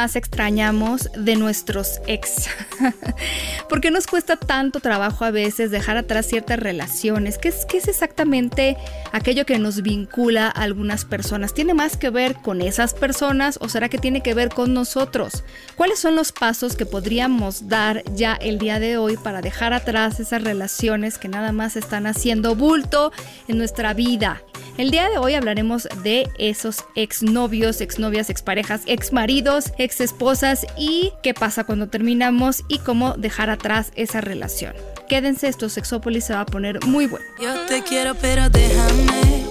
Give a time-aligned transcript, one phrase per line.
[0.00, 2.48] Más extrañamos de nuestros ex?
[3.68, 7.36] ¿Por qué nos cuesta tanto trabajo a veces dejar atrás ciertas relaciones?
[7.36, 8.78] ¿Qué es, ¿Qué es exactamente
[9.12, 11.52] aquello que nos vincula a algunas personas?
[11.52, 15.44] ¿Tiene más que ver con esas personas o será que tiene que ver con nosotros?
[15.76, 20.18] ¿Cuáles son los pasos que podríamos dar ya el día de hoy para dejar atrás
[20.18, 23.12] esas relaciones que nada más están haciendo bulto
[23.48, 24.40] en nuestra vida?
[24.80, 31.64] El día de hoy hablaremos de esos exnovios, exnovias, exparejas, exmaridos, exesposas y qué pasa
[31.64, 34.72] cuando terminamos y cómo dejar atrás esa relación.
[35.08, 37.26] Quédense, esto Sexópolis se va a poner muy bueno.
[37.42, 39.46] Yo te quiero, pero déjame.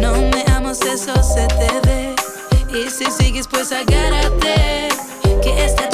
[0.00, 2.14] No me amas, eso se te ve.
[2.76, 4.88] Y si sigues, pues agárrate.
[5.42, 5.88] Que esta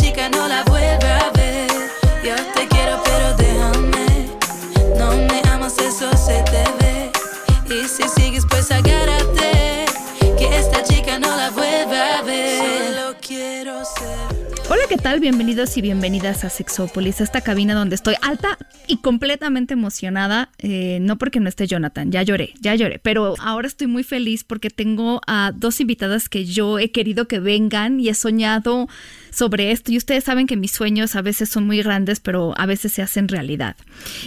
[14.94, 15.18] ¿qué tal?
[15.18, 18.56] Bienvenidos y bienvenidas a Sexópolis, esta cabina donde estoy alta
[18.86, 20.50] y completamente emocionada.
[20.58, 24.44] eh, no porque no esté Jonathan, ya lloré, ya lloré, pero ahora estoy muy feliz
[24.44, 28.88] porque tengo a dos invitadas que yo he querido que vengan y he soñado
[29.32, 29.90] sobre esto.
[29.90, 33.02] Y ustedes saben que mis sueños a veces son muy grandes, pero a veces se
[33.02, 33.74] hacen realidad.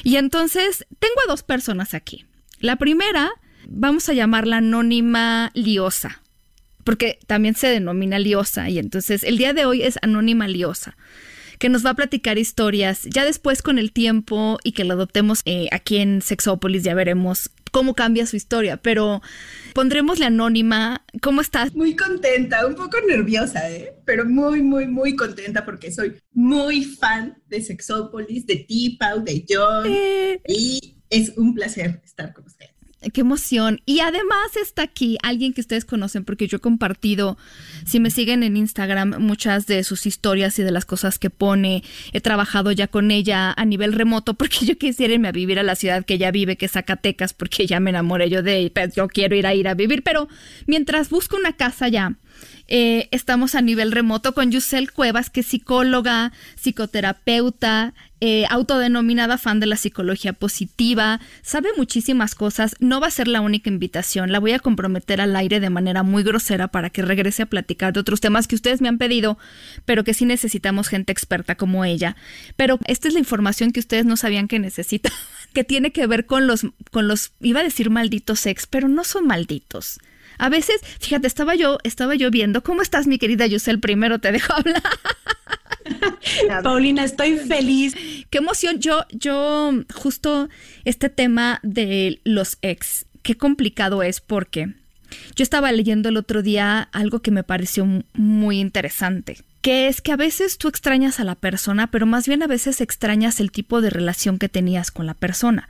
[0.04, 2.26] Y entonces tengo a dos personas aquí.
[2.60, 3.30] La primera,
[3.70, 6.22] vamos a llamarla anónima liosa
[6.88, 10.96] porque también se denomina liosa y entonces el día de hoy es anónima liosa
[11.60, 15.42] que nos va a platicar historias ya después con el tiempo y que lo adoptemos
[15.44, 19.22] eh, aquí en Sexópolis ya veremos cómo cambia su historia pero
[19.74, 21.76] pondremos la anónima ¿cómo estás?
[21.76, 23.94] Muy contenta, un poco nerviosa, ¿eh?
[24.06, 29.44] pero muy, muy, muy contenta porque soy muy fan de Sexópolis, de ti, Pau, de
[29.50, 32.77] John, Eh, y es un placer estar con ustedes.
[33.14, 33.80] Qué emoción.
[33.86, 37.38] Y además está aquí alguien que ustedes conocen porque yo he compartido,
[37.86, 41.84] si me siguen en Instagram, muchas de sus historias y de las cosas que pone.
[42.12, 45.64] He trabajado ya con ella a nivel remoto porque yo quisiera irme a vivir a
[45.64, 48.88] la ciudad que ella vive, que es Zacatecas, porque ya me enamoré yo de ella.
[48.96, 50.28] Yo quiero ir a ir a vivir, pero
[50.66, 52.16] mientras busco una casa ya,
[52.68, 59.60] eh, estamos a nivel remoto con Yusel Cuevas, que es psicóloga, psicoterapeuta, eh, autodenominada fan
[59.60, 64.40] de la psicología positiva, sabe muchísimas cosas, no va a ser la única invitación, la
[64.40, 68.00] voy a comprometer al aire de manera muy grosera para que regrese a platicar de
[68.00, 69.38] otros temas que ustedes me han pedido,
[69.86, 72.16] pero que sí necesitamos gente experta como ella.
[72.56, 75.14] Pero esta es la información que ustedes no sabían que necesitan,
[75.54, 79.04] que tiene que ver con los, con los, iba a decir malditos ex, pero no
[79.04, 80.00] son malditos.
[80.38, 83.80] A veces, fíjate, estaba yo, estaba yo viendo, ¿cómo estás, mi querida Yusel?
[83.80, 84.84] Primero te dejo hablar.
[86.64, 87.96] Paulina, estoy feliz.
[88.30, 88.80] Qué emoción.
[88.80, 90.50] Yo, yo, justo
[90.86, 94.74] este tema de los ex, qué complicado es porque
[95.36, 99.38] yo estaba leyendo el otro día algo que me pareció muy interesante.
[99.62, 102.80] Que es que a veces tú extrañas a la persona, pero más bien a veces
[102.82, 105.68] extrañas el tipo de relación que tenías con la persona.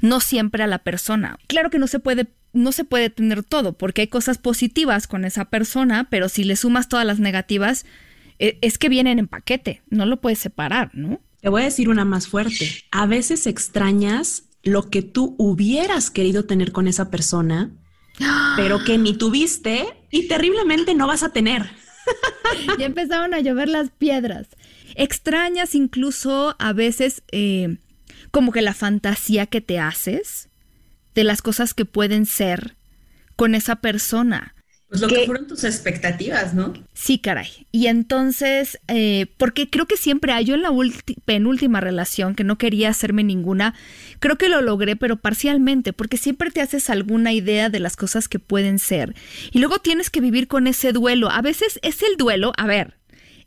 [0.00, 1.38] No siempre a la persona.
[1.46, 5.24] Claro que no se puede, no se puede tener todo, porque hay cosas positivas con
[5.24, 7.86] esa persona, pero si le sumas todas las negativas,
[8.38, 11.20] eh, es que vienen en paquete, no lo puedes separar, ¿no?
[11.40, 12.84] Te voy a decir una más fuerte.
[12.90, 17.70] A veces extrañas lo que tú hubieras querido tener con esa persona,
[18.56, 21.70] pero que ni tuviste y terriblemente no vas a tener.
[22.78, 24.48] ya empezaron a llover las piedras.
[24.96, 27.78] Extrañas incluso a veces eh,
[28.30, 30.49] como que la fantasía que te haces
[31.14, 32.76] de las cosas que pueden ser
[33.36, 34.54] con esa persona.
[34.90, 36.72] Pues lo que fueron tus expectativas, ¿no?
[36.94, 37.46] Sí, caray.
[37.70, 40.70] Y entonces, eh, porque creo que siempre hay, yo en la
[41.24, 43.74] penúltima relación que no quería hacerme ninguna,
[44.18, 48.26] creo que lo logré, pero parcialmente, porque siempre te haces alguna idea de las cosas
[48.26, 49.14] que pueden ser.
[49.52, 51.30] Y luego tienes que vivir con ese duelo.
[51.30, 52.96] A veces es el duelo, a ver,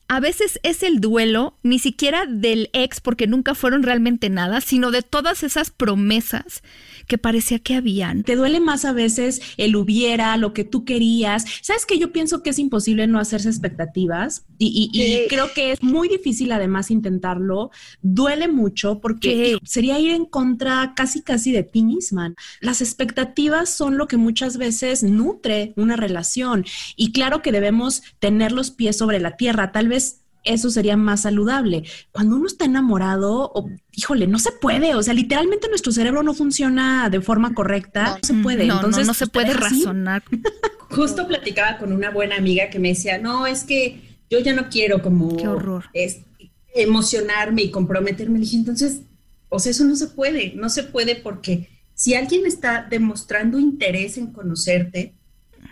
[0.07, 4.91] a veces es el duelo ni siquiera del ex, porque nunca fueron realmente nada, sino
[4.91, 6.61] de todas esas promesas
[7.07, 8.23] que parecía que habían.
[8.23, 11.45] Te duele más a veces el hubiera, lo que tú querías.
[11.61, 15.19] ¿Sabes que Yo pienso que es imposible no hacerse expectativas y, y- y Sí.
[15.29, 17.71] creo que es muy difícil además intentarlo.
[18.01, 22.33] Duele mucho porque sería ir en contra casi casi de ti misma.
[22.61, 26.65] Las expectativas son lo que muchas veces nutre una relación
[26.95, 29.71] y claro que debemos tener los pies sobre la tierra.
[29.71, 31.83] Tal vez eso sería más saludable.
[32.11, 34.95] Cuando uno está enamorado, o, híjole, no se puede.
[34.95, 38.03] O sea, literalmente nuestro cerebro no funciona de forma correcta.
[38.03, 38.65] No, se puede.
[38.65, 40.23] No, Entonces, no, se puede razonar.
[40.89, 44.69] Justo platicaba con una buena amiga que me decía, no, es que yo ya no
[44.69, 45.85] quiero como Qué horror.
[45.93, 46.21] Es,
[46.73, 48.39] emocionarme y comprometerme.
[48.39, 49.01] Le dije, entonces,
[49.49, 54.17] o sea, eso no se puede, no se puede porque si alguien está demostrando interés
[54.17, 55.13] en conocerte,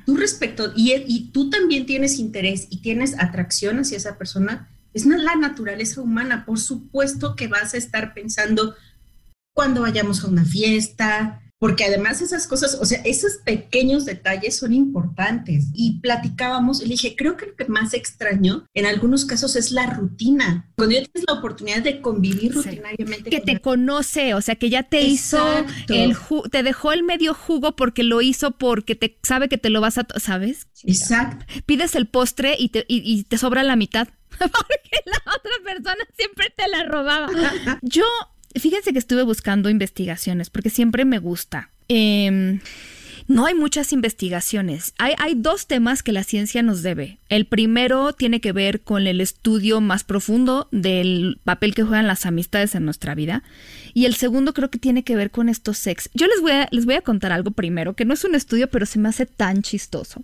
[0.06, 5.06] tú respecto, y, y tú también tienes interés y tienes atracción hacia esa persona, es
[5.06, 6.46] la naturaleza humana.
[6.46, 8.76] Por supuesto que vas a estar pensando
[9.54, 14.74] cuando vayamos a una fiesta, porque además esas cosas, o sea, esos pequeños detalles son
[14.74, 15.66] importantes.
[15.76, 19.86] Y platicábamos, le dije, creo que lo que más extraño en algunos casos es la
[19.86, 20.72] rutina.
[20.76, 22.58] Cuando ya tienes la oportunidad de convivir Sí.
[22.64, 23.30] rutinariamente.
[23.30, 25.94] Que con te la- conoce, o sea, que ya te Exacto.
[25.94, 29.60] hizo el ju- te dejó el medio jugo porque lo hizo porque te sabe que
[29.60, 30.68] te lo vas a, ¿sabes?
[30.84, 31.46] Exacto.
[31.68, 34.08] Pides el postre y te, y, y te sobra la mitad
[34.40, 37.28] porque la otra persona siempre te la robaba.
[37.84, 38.06] Yo,
[38.60, 41.72] fíjense que estuve buscando investigaciones porque siempre me gusta.
[41.88, 42.60] Em,
[43.28, 44.94] no hay muchas investigaciones.
[44.98, 47.20] Hay, hay dos temas que la ciencia nos debe.
[47.30, 52.26] El primero tiene que ver con el estudio más profundo del papel que juegan las
[52.26, 53.44] amistades en nuestra vida.
[53.94, 56.10] Y el segundo creo que tiene que ver con estos sex.
[56.14, 58.70] Yo les voy a, les voy a contar algo primero, que no es un estudio,
[58.70, 60.24] pero se me hace tan chistoso.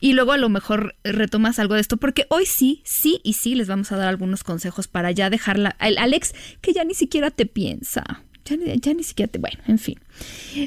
[0.00, 3.54] Y luego a lo mejor retomas algo de esto, porque hoy sí, sí y sí
[3.54, 5.76] les vamos a dar algunos consejos para ya dejarla.
[5.78, 8.04] al- Alex, que ya ni siquiera te piensa.
[8.44, 9.38] Ya ni siquiera te.
[9.38, 9.98] Bueno, en fin.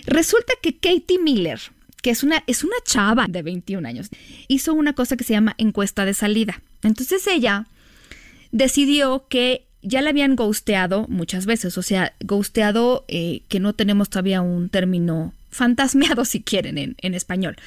[0.08, 1.60] Resulta que Katie Miller,
[2.02, 4.10] que es una, es una chava de 21 años,
[4.48, 6.62] hizo una cosa que se llama encuesta de salida.
[6.82, 7.68] Entonces ella
[8.52, 14.10] decidió que ya la habían ghosteado muchas veces, o sea, ghosteado eh, que no tenemos
[14.10, 17.58] todavía un término fantasmeado si quieren en, en español,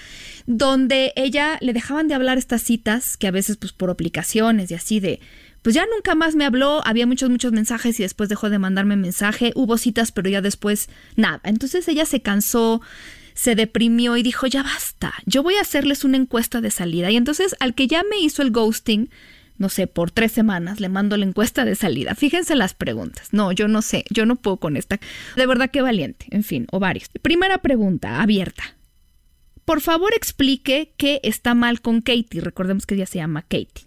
[0.47, 4.75] donde ella le dejaban de hablar estas citas que a veces pues por aplicaciones y
[4.75, 5.21] así de,
[5.63, 8.97] pues ya nunca más me habló, había muchos, muchos mensajes y después dejó de mandarme
[8.97, 12.81] mensaje, hubo citas pero ya después nada, entonces ella se cansó,
[13.35, 17.17] se deprimió y dijo, ya basta, yo voy a hacerles una encuesta de salida y
[17.17, 19.11] entonces al que ya me hizo el ghosting,
[19.61, 22.15] no sé, por tres semanas le mando la encuesta de salida.
[22.15, 23.29] Fíjense las preguntas.
[23.33, 24.99] No, yo no sé, yo no puedo con esta.
[25.37, 26.25] De verdad que valiente.
[26.31, 27.11] En fin, o varios.
[27.21, 28.79] Primera pregunta, abierta.
[29.67, 32.41] Por favor explique qué está mal con Katie.
[32.41, 33.87] Recordemos que ella se llama Katie.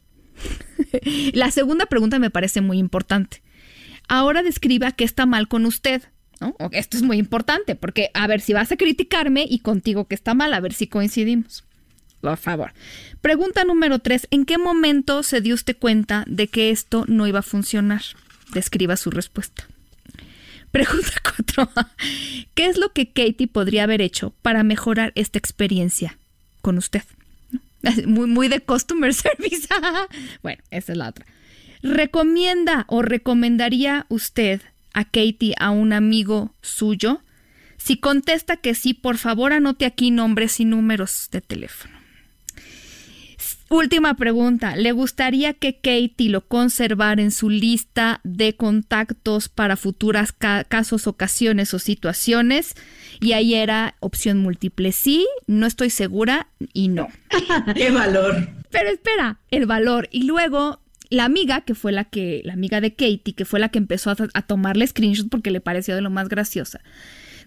[1.34, 3.42] la segunda pregunta me parece muy importante.
[4.08, 6.04] Ahora describa qué está mal con usted.
[6.40, 6.56] ¿no?
[6.72, 10.36] Esto es muy importante porque, a ver, si vas a criticarme y contigo que está
[10.36, 11.66] mal, a ver si coincidimos.
[12.24, 12.72] Por favor.
[13.20, 14.30] Pregunta número tres.
[14.32, 18.02] ¿En qué momento se dio usted cuenta de que esto no iba a funcionar?
[18.54, 19.68] Describa su respuesta.
[20.72, 21.70] Pregunta cuatro.
[22.56, 26.18] ¿Qué es lo que Katie podría haber hecho para mejorar esta experiencia
[26.62, 27.04] con usted?
[28.06, 29.68] Muy, muy de customer service.
[30.42, 31.26] bueno, esa es la otra.
[31.82, 34.62] ¿Recomienda o recomendaría usted
[34.94, 37.22] a Katie a un amigo suyo?
[37.76, 41.93] Si contesta que sí, por favor anote aquí nombres y números de teléfono.
[43.70, 44.76] Última pregunta.
[44.76, 51.08] ¿Le gustaría que Katie lo conservara en su lista de contactos para futuras ca- casos,
[51.08, 52.76] ocasiones o situaciones?
[53.20, 57.08] Y ahí era opción múltiple sí, no estoy segura y no.
[57.76, 58.48] ¡Qué valor!
[58.70, 60.08] Pero espera, el valor.
[60.12, 60.80] Y luego
[61.10, 64.12] la amiga, que fue la que, la amiga de Katie, que fue la que empezó
[64.12, 66.80] a, a tomarle screenshot porque le pareció de lo más graciosa.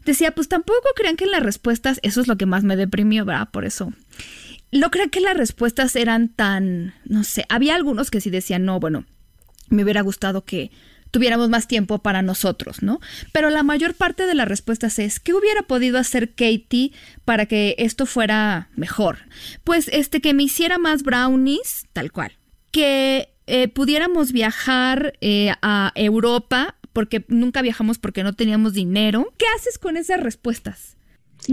[0.04, 3.24] Decía, pues tampoco crean que en las respuestas, eso es lo que más me deprimió,
[3.24, 3.48] ¿verdad?
[3.50, 3.92] Por eso.
[4.76, 8.80] No crean que las respuestas eran tan, no sé, había algunos que sí decían, no,
[8.80, 9.04] bueno,
[9.68, 10.70] me hubiera gustado que
[11.10, 13.00] tuviéramos más tiempo para nosotros, ¿no?
[13.32, 16.92] Pero la mayor parte de las respuestas es, ¿qué hubiera podido hacer Katie
[17.24, 19.18] para que esto fuera mejor?
[19.64, 22.32] Pues este, que me hiciera más brownies, tal cual.
[22.70, 29.32] Que eh, pudiéramos viajar eh, a Europa, porque nunca viajamos porque no teníamos dinero.
[29.38, 30.96] ¿Qué haces con esas respuestas?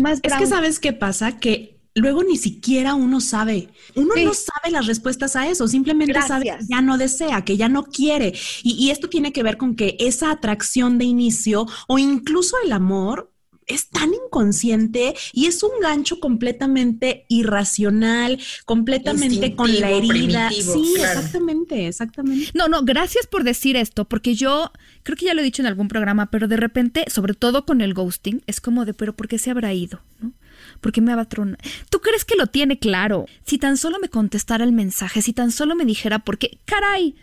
[0.01, 3.69] Más Es que sabes qué pasa, que luego ni siquiera uno sabe.
[3.95, 4.25] Uno Sí.
[4.25, 7.83] no sabe las respuestas a eso, simplemente sabe que ya no desea, que ya no
[7.83, 8.33] quiere.
[8.63, 12.71] Y, y esto tiene que ver con que esa atracción de inicio o incluso el
[12.71, 13.29] amor
[13.65, 20.49] es tan inconsciente y es un gancho completamente irracional, completamente con la herida.
[20.51, 21.19] Sí, claro.
[21.19, 22.51] exactamente, exactamente.
[22.53, 24.71] No, no, gracias por decir esto, porque yo
[25.03, 27.79] creo que ya lo he dicho en algún programa, pero de repente, sobre todo con
[27.79, 30.01] el ghosting, es como de, pero ¿por qué se habrá ido?
[30.19, 30.33] ¿No?
[30.83, 31.57] ¿Por qué me abatrona?
[31.89, 33.25] ¿Tú crees que lo tiene claro?
[33.45, 37.15] Si tan solo me contestara el mensaje, si tan solo me dijera, porque, caray,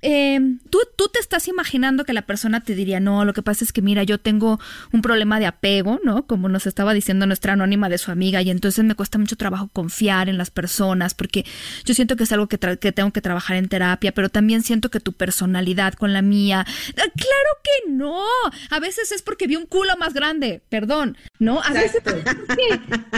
[0.00, 0.40] eh,
[0.70, 3.72] tú, tú te estás imaginando que la persona te diría, no, lo que pasa es
[3.72, 4.60] que mira, yo tengo
[4.92, 6.26] un problema de apego, ¿no?
[6.26, 9.68] Como nos estaba diciendo nuestra anónima de su amiga, y entonces me cuesta mucho trabajo
[9.72, 11.44] confiar en las personas, porque
[11.84, 14.90] yo siento que es algo que, que tengo que trabajar en terapia, pero también siento
[14.90, 18.22] que tu personalidad con la mía, ah, claro que no,
[18.70, 21.60] a veces es porque vi un culo más grande, perdón, ¿no?
[21.62, 22.02] A veces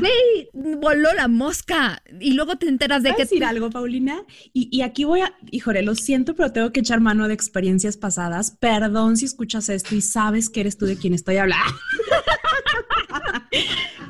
[0.01, 3.23] me voló la mosca y luego te enteras de que...
[3.23, 4.23] decir algo, Paulina?
[4.53, 7.97] Y, y aquí voy a, híjole, lo siento, pero tengo que echar mano de experiencias
[7.97, 8.57] pasadas.
[8.61, 11.75] Perdón si escuchas esto y sabes que eres tú de quien estoy hablando.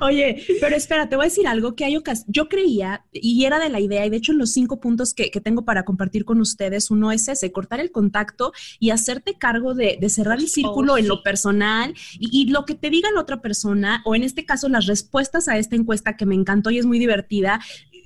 [0.00, 2.24] Oye, pero espera, te voy a decir algo que hay ocasiones.
[2.26, 5.30] Yo creía y era de la idea, y de hecho, en los cinco puntos que,
[5.40, 9.98] tengo para compartir con ustedes, uno es ese: cortar el contacto y hacerte cargo de,
[10.08, 14.02] cerrar el círculo en lo personal y, y, lo que te diga la otra persona,
[14.04, 16.98] o en este caso, las respuestas a esta encuesta que me encantó y es muy
[16.98, 17.60] divertida,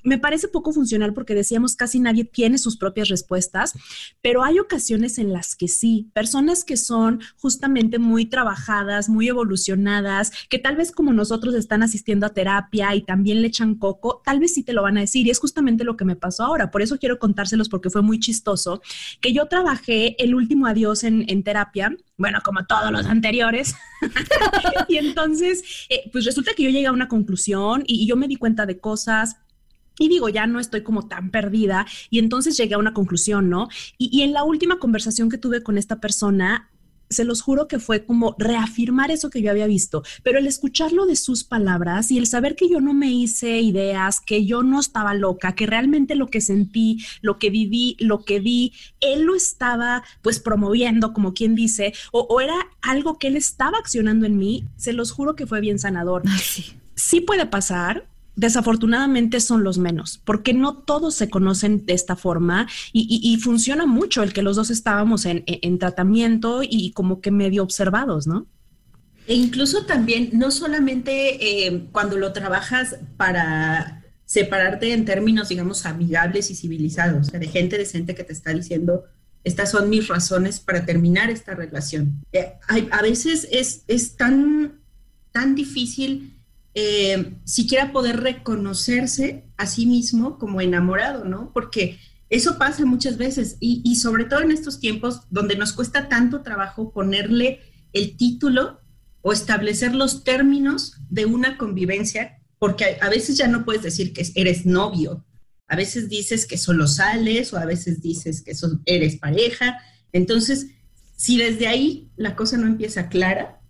[0.05, 3.73] me parece poco funcional porque decíamos casi nadie tiene sus propias respuestas,
[4.23, 10.31] pero hay ocasiones en las que sí, personas que son justamente muy trabajadas, muy evolucionadas,
[10.49, 14.41] que tal vez como nosotros están asistiendo a terapia y también le echan coco, tal
[14.41, 16.71] vez sí te lo van a decir y es justamente lo que me pasó ahora.
[16.71, 18.83] Por eso quiero contárselos porque fue muy chistoso,
[19.21, 23.75] que yo trabajé el último adiós en, terapia, bueno, como todos los anteriores.
[24.89, 28.37] y entonces, eh, pues resulta que yo llegué a una conclusión y yo me di
[28.37, 29.37] cuenta de cosas
[29.99, 31.87] y digo, ya no estoy como tan perdida.
[32.11, 33.69] Y entonces llegué a una conclusión, ¿no?
[33.99, 36.71] Y, en la última conversación que tuve con esta persona,
[37.11, 41.05] se los juro que fue como reafirmar eso que yo había visto, pero el escucharlo
[41.07, 44.81] de sus palabras y el saber que yo no me hice ideas, que yo no
[44.81, 49.35] estaba loca, que realmente lo que sentí, lo que viví, lo que vi, él lo
[49.35, 54.65] estaba pues promoviendo, como quien dice, o, era algo que él estaba accionando en mí,
[54.77, 56.23] se los juro que fue bien sanador.
[56.41, 56.73] sí.
[56.97, 62.69] sí puede pasar, desafortunadamente son los menos, porque no todos se conocen de esta forma
[62.93, 68.27] y, funciona mucho el que los dos estábamos en, tratamiento y como que medio observados,
[68.27, 68.47] ¿no?
[69.27, 76.51] E incluso también, no solamente eh, cuando lo trabajas para separarte en términos, digamos, amigables
[76.51, 79.05] y civilizados, de gente decente que te está diciendo,
[79.45, 82.23] estas son mis razones para terminar esta relación.
[82.33, 84.81] Eh, a veces es, es tan,
[85.33, 86.34] tan difícil
[86.75, 91.53] eh, siquiera poder reconocerse a sí mismo como enamorado, ¿no?
[91.53, 96.43] Porque eso pasa muchas veces y, sobre todo en estos tiempos donde nos cuesta tanto
[96.43, 97.61] trabajo ponerle
[97.93, 98.81] el título
[99.21, 104.27] o establecer los términos de una convivencia, porque a, veces ya no puedes decir que
[104.35, 105.25] eres novio,
[105.69, 108.53] a veces dices que solo sales o a veces dices que
[108.85, 109.79] eres pareja.
[110.13, 110.67] Entonces,
[111.17, 113.61] si desde ahí la cosa no empieza clara,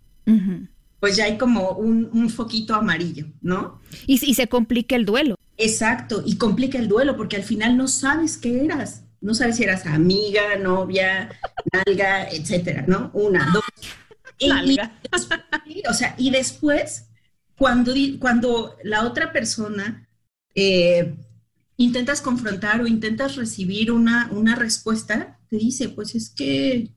[1.05, 3.79] pues ya hay como un, foquito amarillo, ¿no?
[4.07, 5.35] Y, se complica el duelo.
[5.55, 9.03] Exacto, y complica el duelo porque al final no sabes qué eras.
[9.21, 11.29] No sabes si eras amiga, novia,
[11.71, 13.11] nalga, etcétera, ¿no?
[13.13, 13.63] Una, dos.
[15.67, 17.05] Y, o sea, y después,
[17.55, 20.09] cuando, cuando la otra persona
[20.55, 21.15] eh,
[21.77, 26.94] intentas confrontar o intentas recibir una, una respuesta, te dice, pues es que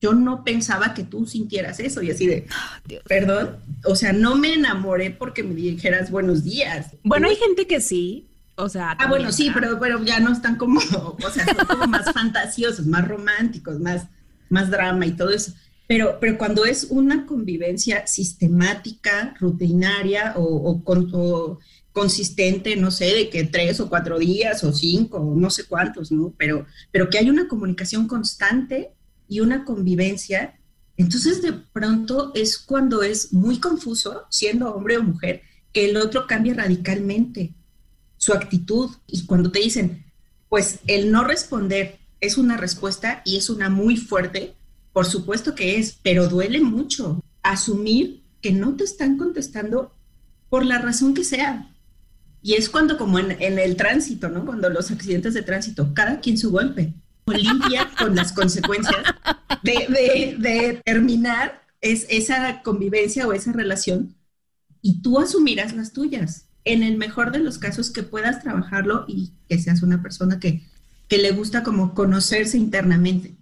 [0.00, 4.36] yo no pensaba que tú sintieras eso y así de, ah, perdón, o sea, no
[4.36, 6.88] me enamoré porque me dijeras buenos días.
[7.02, 8.92] Bueno, hay gente que sí, o sea.
[8.98, 12.86] Ah, bueno, sí, pero, pero ya no están como, o sea, son como más fantasiosos,
[12.86, 14.06] más románticos, más,
[14.50, 15.54] más drama y todo eso.
[15.86, 21.58] Pero, pero cuando es una convivencia sistemática, rutinaria o, o,
[21.92, 26.34] consistente, no sé, de que tres o cuatro días o cinco, no sé cuántos, ¿no?
[26.36, 28.92] Pero, pero que hay una comunicación constante
[29.28, 30.58] y una convivencia,
[30.96, 36.26] entonces de pronto es cuando es muy confuso, siendo hombre o mujer, que el otro
[36.26, 37.52] cambia radicalmente
[38.16, 38.90] su actitud.
[39.06, 40.04] Y cuando te dicen,
[40.48, 44.54] pues el no responder es una respuesta y es una muy fuerte,
[44.92, 49.92] por supuesto que es, pero duele mucho asumir que no te están contestando
[50.48, 51.70] por la razón que sea.
[52.40, 54.44] Y es cuando, como en, en el tránsito, ¿no?
[54.44, 56.92] Cuando los accidentes de tránsito, cada quien su golpe
[57.26, 59.02] limpia con las consecuencias
[59.62, 64.14] de, terminar es, esa convivencia o esa relación
[64.82, 66.48] y tú asumirás las tuyas.
[66.66, 70.62] En el mejor de los casos que puedas trabajarlo y que seas una persona que,
[71.08, 73.34] que le gusta como conocerse internamente.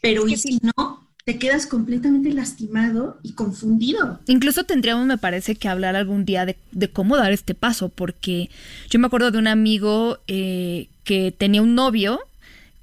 [0.00, 4.20] Pero y si no, te quedas completamente lastimado y confundido.
[4.26, 8.50] Incluso tendríamos, me parece, que hablar algún día de, cómo dar este paso, porque
[8.88, 12.20] yo me acuerdo de un amigo eh, que tenía un novio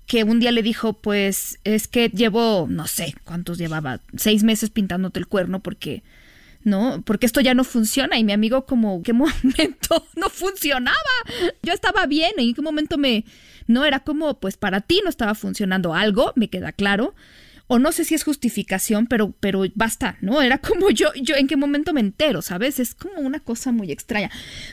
[0.08, 4.70] que un día le dijo, pues es que llevo, no sé cuántos llevaba, seis meses
[4.70, 6.02] pintándote el cuerno porque
[6.64, 7.02] ¿no?
[7.06, 10.98] Porque esto ya no funciona y mi amigo como, ¿qué momento no funcionaba?
[11.64, 13.26] Yo estaba bien, ¿en qué momento me...
[13.68, 17.16] No, era como, pues para ti no estaba funcionando algo, me queda claro,
[17.68, 20.42] o no sé si es justificación, pero, pero basta, ¿no?
[20.42, 22.80] Era como yo, yo en qué momento me entero, ¿sabes?
[22.80, 24.32] Es como una cosa muy extraña.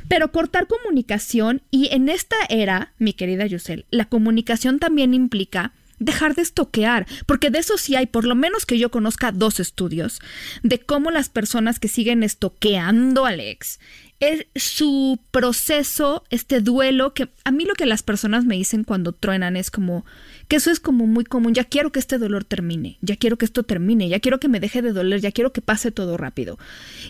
[0.09, 6.35] Pero cortar comunicación y en esta era, mi querida Yusel, la comunicación también implica dejar
[6.35, 10.21] de estoquear, porque de eso sí hay, por lo menos que yo conozca dos estudios,
[10.63, 13.79] de cómo las personas que siguen estoqueando al ex
[14.21, 19.13] es su proceso, este duelo, que a mí lo que las personas me dicen cuando
[19.13, 20.05] truenan es como
[20.49, 23.45] que eso es como muy común, ya quiero que este dolor termine, ya quiero que
[23.45, 26.59] esto termine, ya quiero que me deje de doler, ya quiero que pase todo rápido.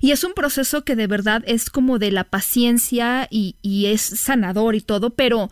[0.00, 3.54] Y es un proceso que de verdad es como de la paciencia y,
[3.86, 5.50] es sanador y todo, pero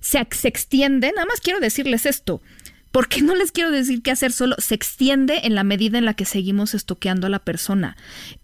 [0.00, 2.42] se, extiende, nada más quiero decirles esto,
[2.90, 6.14] porque no les quiero decir qué hacer, solo se extiende en la medida en la
[6.14, 7.96] que seguimos estoqueando a la persona.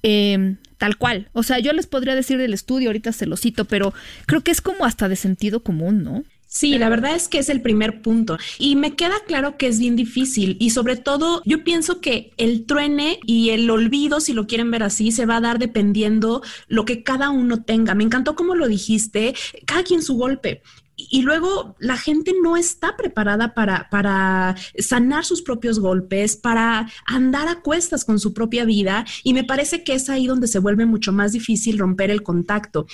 [0.03, 1.29] Em, tal cual.
[1.35, 3.93] O sea, yo les podría decir del estudio, ahorita se lo cito, pero
[4.27, 6.25] creo que es como hasta de sentido común, ¿no?
[6.59, 8.37] Sí, la verdad es que es el primer punto.
[8.59, 12.67] Y me queda claro que es bien difícil y sobre todo yo pienso que el
[12.67, 16.85] truene y el olvido, si lo quieren ver así, se va a dar dependiendo lo
[16.85, 17.95] que cada uno tenga.
[17.95, 19.37] Me encantó como lo dijiste,
[19.67, 20.63] cada quien su golpe.
[20.97, 27.47] Y luego la gente no está preparada para, para, sanar sus propios golpes, para andar
[27.47, 30.87] a cuestas con su propia vida y me parece que es ahí donde se vuelve
[30.87, 32.89] mucho más difícil romper el contacto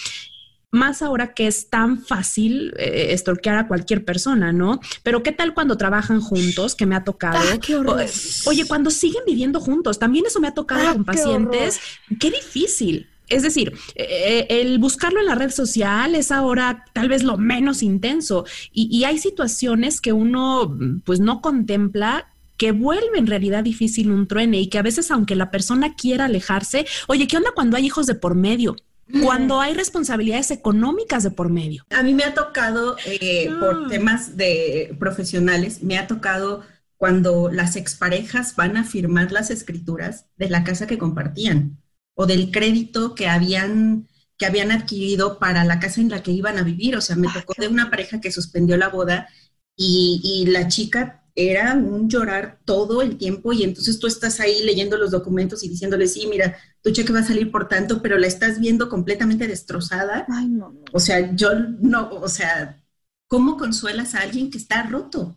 [0.74, 3.16] más ahora que es tan fácil eh,
[3.46, 4.80] a cualquier persona, ¿no?
[5.02, 7.38] Pero ¿qué tal cuando trabajan juntos, que me ha tocado?
[7.38, 8.06] Ah,
[8.46, 11.80] oye, cuando siguen viviendo juntos, también eso me ha tocado ah, con pacientes.
[12.18, 13.08] Qué difícil.
[13.28, 17.38] Es decir, eh, eh, el buscarlo en la red social es ahora tal vez lo
[17.38, 23.64] menos intenso y, y hay situaciones que uno pues no contempla que vuelve en realidad
[23.64, 27.50] difícil un truene y que a veces aunque la persona quiera alejarse, oye, ¿qué onda
[27.54, 28.76] cuando hay hijos de por medio?
[29.22, 31.84] Cuando hay responsabilidades económicas de por medio.
[31.90, 36.62] A mí me ha tocado, eh, por temas de profesionales, me ha tocado
[36.96, 41.78] cuando las exparejas van a firmar las escrituras de la casa que compartían
[42.14, 44.08] o del crédito que habían,
[44.38, 46.96] que habían adquirido para la casa en la que iban a vivir.
[46.96, 49.28] O sea, me tocó de una pareja que suspendió la boda
[49.76, 54.62] y, y la chica era un llorar todo el tiempo y entonces tú estás ahí
[54.62, 58.18] leyendo los documentos y diciéndole, sí, mira, tu cheque va a salir por tanto, pero
[58.18, 60.26] la estás viendo completamente destrozada.
[60.28, 60.84] Ay, no, no.
[60.92, 62.82] O sea, yo no, o sea,
[63.26, 65.36] ¿cómo consuelas a alguien que está roto?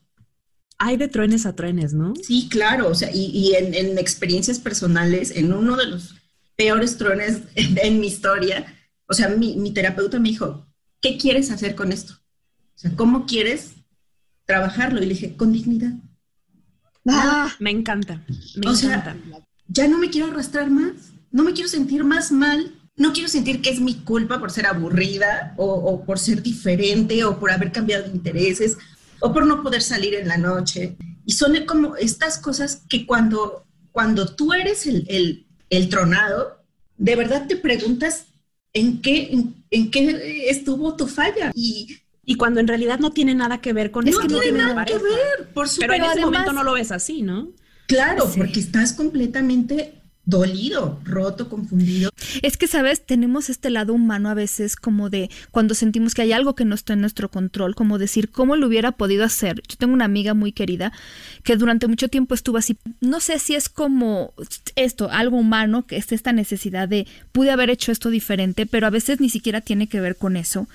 [0.78, 2.14] Hay de truenes a truenes, ¿no?
[2.22, 6.16] Sí, claro, o sea, y, en, experiencias personales, en uno de los
[6.56, 10.68] peores trones en, mi historia, o sea, mi, mi terapeuta me dijo,
[11.02, 12.14] ¿qué quieres hacer con esto?
[12.14, 13.77] O sea, ¿cómo quieres
[14.48, 15.04] trabajarlo.
[15.04, 15.94] Y le dije, con dignidad.
[17.08, 18.26] Ah, me encanta.
[18.56, 19.16] Me o Sea,
[19.68, 23.62] ya no me quiero arrastrar más, no me quiero sentir más mal, no quiero sentir
[23.62, 28.06] que es mi culpa por ser aburrida o, por ser diferente o por haber cambiado
[28.06, 28.78] de intereses
[29.20, 30.98] o por no poder salir en la noche.
[31.26, 36.64] Y son como estas cosas que cuando, cuando tú eres el, el, tronado,
[36.98, 38.26] de verdad te preguntas
[38.74, 41.52] en qué, en, en qué estuvo tu falla.
[41.54, 42.00] Y
[42.30, 44.84] y cuando en realidad no tiene nada que ver con no que no tiene nada
[44.84, 45.80] que ver, por supuesto.
[45.80, 47.54] Pero en ese momento no lo ves así, ¿no?
[47.88, 52.12] Claro, porque estás completamente dolido, roto, confundido.
[52.42, 56.34] Es que, sabes, tenemos este lado humano a veces como de cuando sentimos que hay
[56.34, 59.64] algo que no está en nuestro control, como decir, ¿cómo lo hubiera podido hacer?
[59.68, 60.92] Yo tengo una amiga muy querida
[61.44, 62.78] que durante mucho tiempo estuvo así.
[63.00, 64.34] No sé si es como
[64.76, 68.92] esto, algo humano, que es esta necesidad de, pude haber hecho esto diferente, pero a
[68.92, 70.68] veces ni siquiera tiene que ver con eso.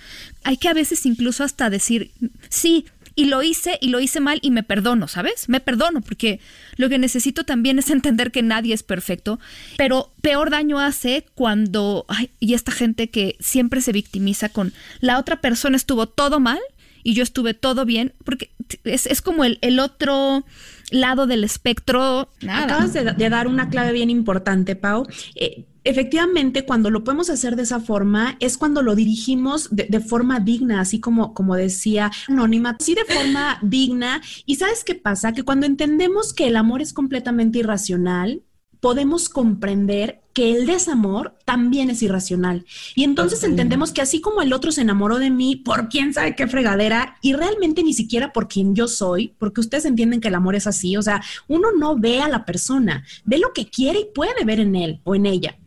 [0.45, 2.11] Hay que a veces incluso hasta decir,
[2.49, 5.49] sí, y lo hice y lo hice mal y me perdono, ¿sabes?
[5.49, 6.41] Me perdono porque
[6.77, 9.39] lo que necesito también es entender que nadie es perfecto,
[9.77, 12.07] pero peor daño hace cuando,
[12.41, 16.61] y esta gente que siempre se victimiza con la otra persona estuvo todo mal
[17.03, 18.51] y yo estuve todo bien, porque
[18.85, 20.45] es, como el, el, otro
[20.91, 22.29] lado del espectro.
[22.49, 25.07] Acabas de, dar una clave bien importante, Pau.
[25.35, 30.41] Eh, efectivamente, cuando lo podemos hacer de esa forma, es cuando lo dirigimos de, forma
[30.41, 34.21] digna, así como, como decía Anónima, sí de forma digna.
[34.47, 35.33] Y sabes qué pasa?
[35.33, 38.43] Que cuando entendemos que el amor es completamente irracional,
[38.81, 42.65] podemos comprender que el desamor también es irracional.
[42.97, 46.35] Y entonces entendemos que así como el otro se enamoró de mí por quién sabe
[46.35, 50.35] qué fregadera y realmente ni siquiera por quien yo soy, porque ustedes entienden que el
[50.35, 54.01] amor es así, o sea, uno no ve a la persona, ve lo que quiere
[54.01, 55.59] y puede ver en él o en ella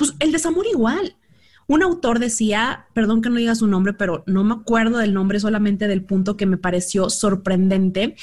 [0.00, 1.16] pues el desamor igual.
[1.68, 5.38] Un autor decía, perdón que no diga su nombre, pero no me acuerdo del nombre,
[5.38, 8.16] solamente del punto que me pareció sorprendente,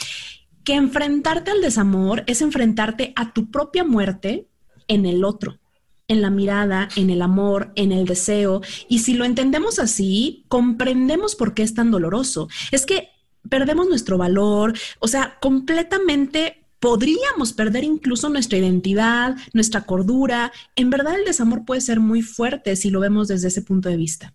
[0.66, 4.50] que enfrentarte al desamor es enfrentarte a tu propia muerte
[4.90, 5.60] en el otro.
[6.08, 8.62] en la mirada, en el amor, en el deseo.
[8.88, 12.48] Y si lo entendemos así, comprendemos por qué es tan doloroso.
[12.72, 13.10] Es que
[13.50, 20.52] perdemos nuestro valor, o sea, completamente podríamos perder incluso nuestra identidad, nuestra cordura.
[20.76, 23.98] En verdad el desamor puede ser muy fuerte si lo vemos desde ese punto de
[23.98, 24.34] vista.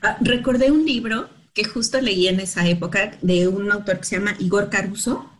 [0.00, 4.16] Ah, recordé un libro que justo leí en esa época de un autor que se
[4.16, 5.30] llama Igor Caruso,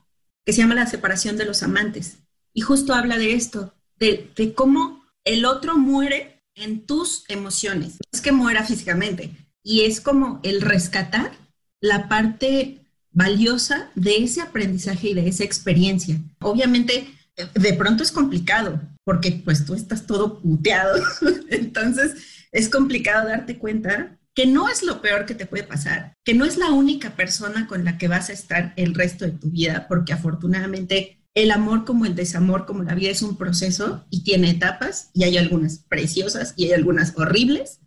[0.44, 2.18] que se llama La separación de los amantes.
[2.52, 7.94] Y justo habla de esto, de, de cómo el otro muere en tus emociones.
[7.94, 9.30] No es que muera físicamente.
[9.62, 11.32] Y es como el rescatar
[11.80, 12.81] la parte
[13.12, 16.20] valiosa de ese aprendizaje y de esa experiencia.
[16.40, 17.09] Obviamente,
[17.55, 21.03] de pronto es complicado, porque pues tú estás todo puteado,
[21.51, 22.14] entonces
[22.53, 26.44] es complicado darte cuenta que no es lo peor que te puede pasar, que no
[26.44, 29.87] es la única persona con la que vas a estar el resto de tu vida,
[29.88, 34.51] porque afortunadamente el amor como el desamor, como la vida es un proceso y tiene
[34.51, 37.81] etapas y hay algunas preciosas y hay algunas horribles,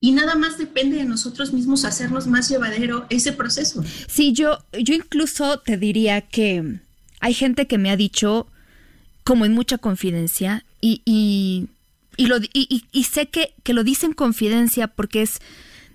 [0.00, 3.84] y nada más depende de nosotros mismos hacernos más llevadero ese proceso.
[4.08, 6.80] Sí, yo, yo incluso te diría que
[7.20, 8.46] hay gente que me ha dicho,
[9.24, 11.68] como en mucha confidencia, y, y,
[12.16, 15.40] y, lo, y, y sé que, que lo dice en confidencia porque es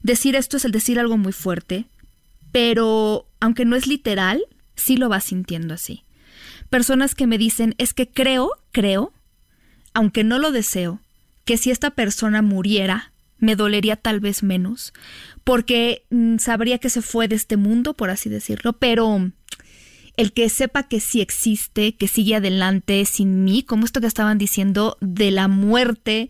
[0.03, 1.85] decir esto es el decir algo muy fuerte,
[2.51, 4.43] pero aunque no es literal,
[4.75, 6.03] sí lo vas sintiendo así.
[6.69, 9.11] Personas que me dicen, es que creo, creo,
[9.93, 10.99] aunque no lo deseo,
[11.43, 14.93] que si esta persona muriera, me dolería tal vez menos,
[15.43, 19.31] porque mm, sabría que se fue de este mundo, por así decirlo, pero
[20.17, 24.37] el que sepa que sí existe, que sigue adelante sin mí, como esto que estaban
[24.37, 26.29] diciendo de la muerte,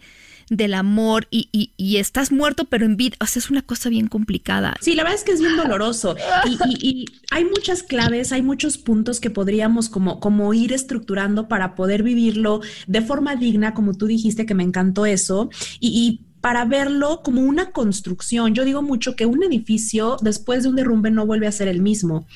[0.50, 4.08] del amor y, y, estás muerto pero en vida, o sea, es una cosa bien
[4.08, 4.76] complicada.
[4.80, 6.16] Sí, la verdad es que es bien doloroso.
[6.46, 11.76] Y, y, hay muchas claves, hay muchos puntos que podríamos como, como ir estructurando para
[11.76, 15.50] poder vivirlo de forma digna, como tú dijiste que me encantó eso.
[15.80, 18.54] Y para verlo como una construcción.
[18.54, 21.82] Yo digo mucho que un edificio después de un derrumbe no vuelve a ser el
[21.82, 22.28] mismo,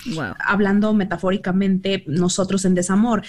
[0.43, 3.21] hablando metafóricamente nosotros en desamor,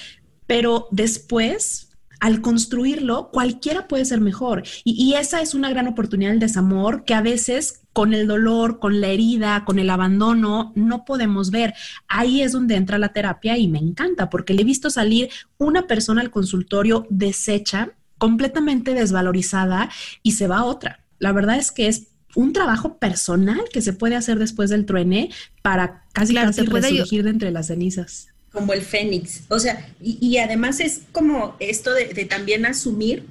[0.46, 4.62] pero después al construirlo, cualquiera puede ser mejor.
[4.82, 9.02] Y, esa es una gran oportunidad del desamor que a veces con el dolor, con
[9.02, 11.74] la herida, con el abandono, no podemos ver.
[12.08, 15.86] Ahí es donde entra la terapia y me encanta porque le he visto salir una
[15.86, 19.90] persona al consultorio deshecha completamente desvalorizada
[20.22, 21.00] y se va a otra.
[21.18, 25.30] La verdad es que es un trabajo personal que se puede hacer después del truene
[25.62, 28.28] para casi, casi resurgir de entre las cenizas.
[28.52, 29.44] Como el fénix.
[29.48, 33.24] O sea, y, además es como esto de, de también asumir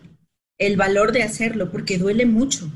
[0.58, 2.70] el valor de hacerlo, porque duele mucho.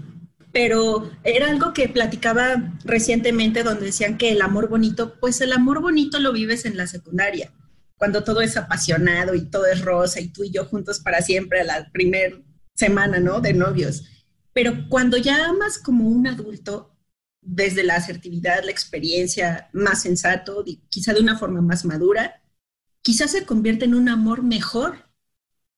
[0.52, 5.82] Pero era algo que platicaba recientemente donde decían que el amor bonito, pues el amor
[5.82, 7.52] bonito lo vives en la secundaria
[8.04, 11.62] cuando todo es apasionado y todo es rosa y tú y yo juntos para siempre
[11.62, 12.36] a la primera
[12.76, 13.40] semana, ¿no?
[13.40, 14.04] De novios.
[14.52, 16.98] Pero cuando ya amas como un adulto,
[17.40, 22.44] desde la asertividad, la experiencia, más sensato, quizá de una forma más madura,
[23.02, 25.10] quizás se convierte en un amor mejor.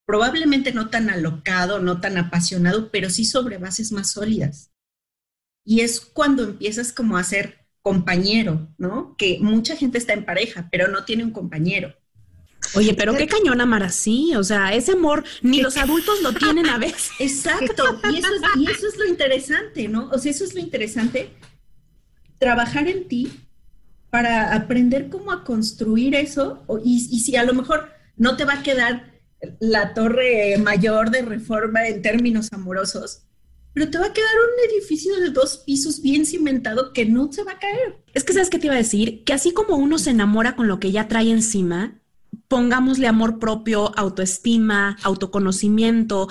[0.07, 4.71] Probablemente no tan alocado, no tan apasionado, pero sí sobre bases más sólidas.
[5.63, 9.15] Y es cuando empiezas como a ser compañero, ¿no?
[9.15, 11.93] Que mucha gente está en pareja, pero no tiene un compañero.
[12.75, 16.67] Oye, pero qué cañón amar así, o sea, ese amor ni los adultos lo tienen
[16.67, 17.11] a veces.
[17.19, 20.09] Exacto, y eso, es, y eso es lo interesante, ¿no?
[20.11, 21.29] O sea, eso es lo interesante,
[22.37, 23.31] trabajar en ti
[24.09, 28.53] para aprender cómo a construir eso, y, y si a lo mejor no te va
[28.53, 29.13] a quedar
[29.59, 33.23] la torre mayor de reforma en términos amorosos,
[33.73, 37.43] pero te va a quedar un edificio de dos pisos bien cimentado que no se
[37.43, 37.97] va a caer.
[38.13, 39.25] Es que, ¿sabes qué te iba a decir?
[39.25, 42.01] Que así como uno se enamora con lo que ya trae encima,
[42.47, 46.27] pongámosle amor propio, autoestima, autoconocimiento,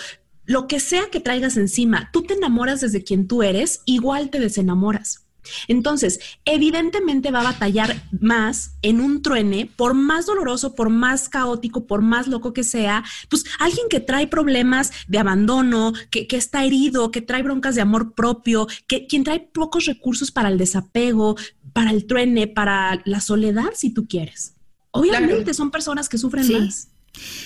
[0.46, 4.40] lo que sea que traigas encima, tú te enamoras desde quien tú eres, igual te
[4.40, 5.24] desenamoras.
[5.68, 11.86] Entonces, evidentemente va a batallar más en un truene, por más doloroso, por más caótico,
[11.86, 17.10] por más loco que sea, pues alguien que trae problemas de abandono, que, está herido,
[17.10, 21.36] que trae broncas de amor propio, que quien trae pocos recursos para el desapego,
[21.72, 24.53] para el truene, para la soledad, si tú quieres.
[24.96, 26.88] Obviamente son personas que sufren más.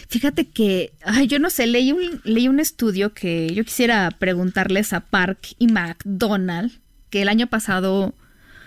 [0.08, 4.92] Fíjate que, ay, yo no sé, leí un, leí un estudio que yo quisiera preguntarles
[4.92, 6.72] a Park y McDonald,
[7.08, 8.12] que el año pasado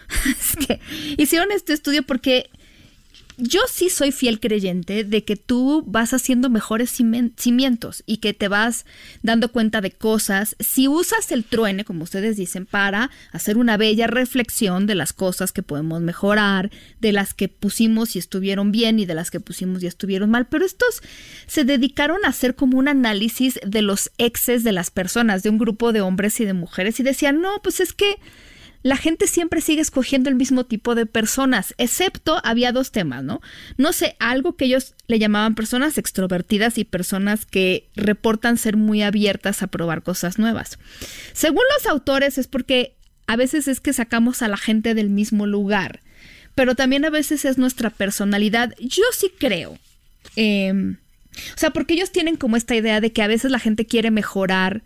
[1.18, 2.50] hicieron este estudio porque
[3.42, 8.48] yo sí soy fiel creyente de que tú vas haciendo mejores cimientos y que te
[8.48, 8.86] vas
[9.24, 10.56] dando cuenta de cosas.
[10.60, 15.52] Si usas el truene, como ustedes dicen, para hacer una bella reflexión de las cosas
[15.52, 19.82] que podemos mejorar, de las que pusimos y estuvieron bien y de las que pusimos
[19.82, 20.46] y estuvieron mal.
[20.48, 21.02] Pero estos
[21.48, 25.58] se dedicaron a hacer como un análisis de los exes de las personas, de un
[25.58, 28.18] grupo de hombres y de mujeres y decían, no, pues es que
[28.84, 33.42] la gente siempre sigue escogiendo el mismo tipo de personas, excepto había dos temas, ¿no?
[33.78, 39.04] No sé, algo que ellos le llamaban personas extrovertidas y personas que reportan ser muy
[39.04, 40.80] abiertas a probar cosas nuevas.
[41.34, 42.96] Según los autores es porque
[43.28, 46.02] a veces es que sacamos a la gente del mismo lugar,
[46.56, 48.74] pero también a veces es nuestra personalidad.
[48.80, 49.78] Yo sí creo.
[50.36, 50.98] Em,
[51.56, 54.12] o sea, porque ellos tienen como esta idea de que a veces la gente quiere
[54.12, 54.84] mejorar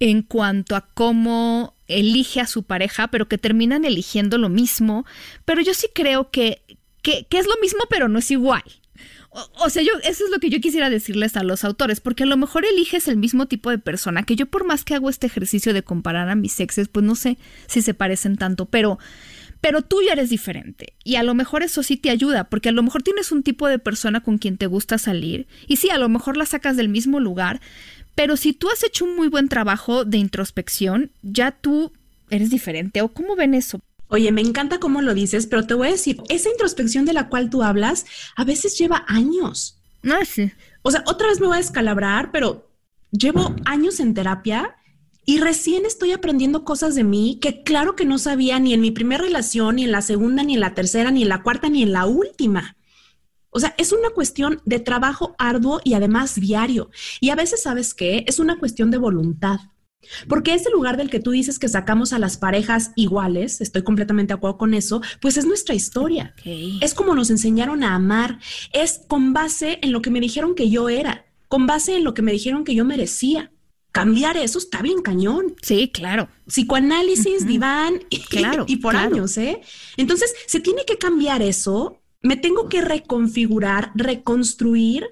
[0.00, 5.04] en cuanto a cómo elige a su pareja, pero que terminan eligiendo lo mismo.
[5.44, 6.62] Pero yo sí creo que,
[7.02, 8.62] que, es lo mismo, pero no es igual.
[9.60, 12.26] O, sea, yo, eso es lo que yo quisiera decirles a los autores, porque a
[12.26, 15.26] lo mejor eliges el mismo tipo de persona, que yo por más que hago este
[15.26, 18.98] ejercicio de comparar a mis exes, pues no sé si se parecen tanto, pero,
[19.60, 20.94] pero tú ya eres diferente.
[21.04, 23.68] Y a lo mejor eso sí te ayuda, porque a lo mejor tienes un tipo
[23.68, 26.88] de persona con quien te gusta salir, y sí, a lo mejor la sacas del
[26.88, 27.60] mismo lugar,
[28.18, 31.92] pero si tú has hecho un muy buen trabajo de introspección, ya tú
[32.30, 33.00] eres diferente.
[33.00, 33.78] ¿O cómo ven eso?
[34.08, 37.28] Oye, me encanta cómo lo dices, pero te voy a decir, esa introspección de la
[37.28, 39.78] cual tú hablas a veces lleva años.
[40.02, 40.50] Ah, sí.
[40.82, 42.68] O sea, otra vez me voy a descalabrar, pero
[43.12, 44.74] llevo años en terapia
[45.24, 48.90] y recién estoy aprendiendo cosas de mí que claro que no sabía ni en mi
[48.90, 51.84] primera relación, ni en la segunda, ni en la tercera, ni en la cuarta, ni
[51.84, 52.77] en la última.
[53.50, 56.90] O sea, es una cuestión de trabajo arduo y además diario.
[57.20, 58.24] Y a veces, ¿sabes qué?
[58.26, 59.60] Es una cuestión de voluntad.
[60.28, 64.32] Porque ese lugar del que tú dices que sacamos a las parejas iguales, estoy completamente
[64.32, 66.34] de acuerdo con eso, pues es nuestra historia.
[66.80, 68.38] Es como nos enseñaron a amar,
[68.72, 72.14] es con base en lo que me dijeron que yo era, con base en lo
[72.14, 73.52] que me dijeron que yo merecía.
[73.90, 75.56] Cambiar eso está bien cañón.
[75.62, 76.28] Sí, claro.
[76.46, 79.60] Psicoanálisis, diván y, claro, y por años, ¿eh?
[79.96, 85.06] Entonces, se tiene que cambiar eso me tengo que reconfigurar, reconstruir,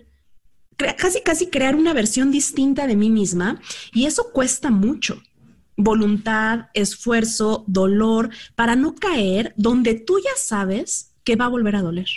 [0.98, 3.60] casi casi crear una versión distinta de mí misma
[3.92, 5.22] y eso cuesta mucho.
[5.78, 11.82] Voluntad, esfuerzo, dolor, para no caer donde tú ya sabes que va a volver a
[11.82, 12.08] doler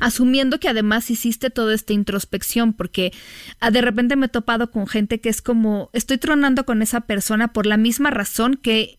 [0.00, 3.12] asumiendo que además hiciste toda esta introspección, porque
[3.60, 7.02] ah, de repente me he topado con gente que es como, estoy tronando con esa
[7.02, 8.98] persona por la misma razón que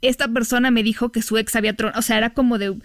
[0.00, 2.78] esta persona me dijo que su ex había tronado, o sea, era como de,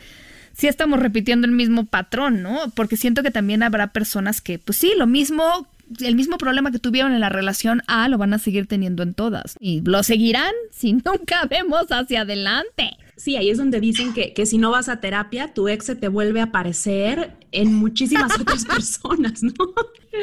[0.54, 2.72] sí estamos repitiendo el mismo patrón, ¿no?
[2.76, 5.68] Porque siento que también habrá personas que, pues sí, lo mismo,
[6.00, 9.14] el mismo problema que tuvieron en la relación A lo van a seguir teniendo en
[9.14, 9.56] todas.
[9.60, 12.92] Y lo seguirán si nunca vemos hacia adelante.
[13.16, 15.96] Sí, ahí es donde dicen que, que si no vas a terapia, tu ex se
[15.96, 19.54] te vuelve a aparecer en muchísimas otras personas, ¿no?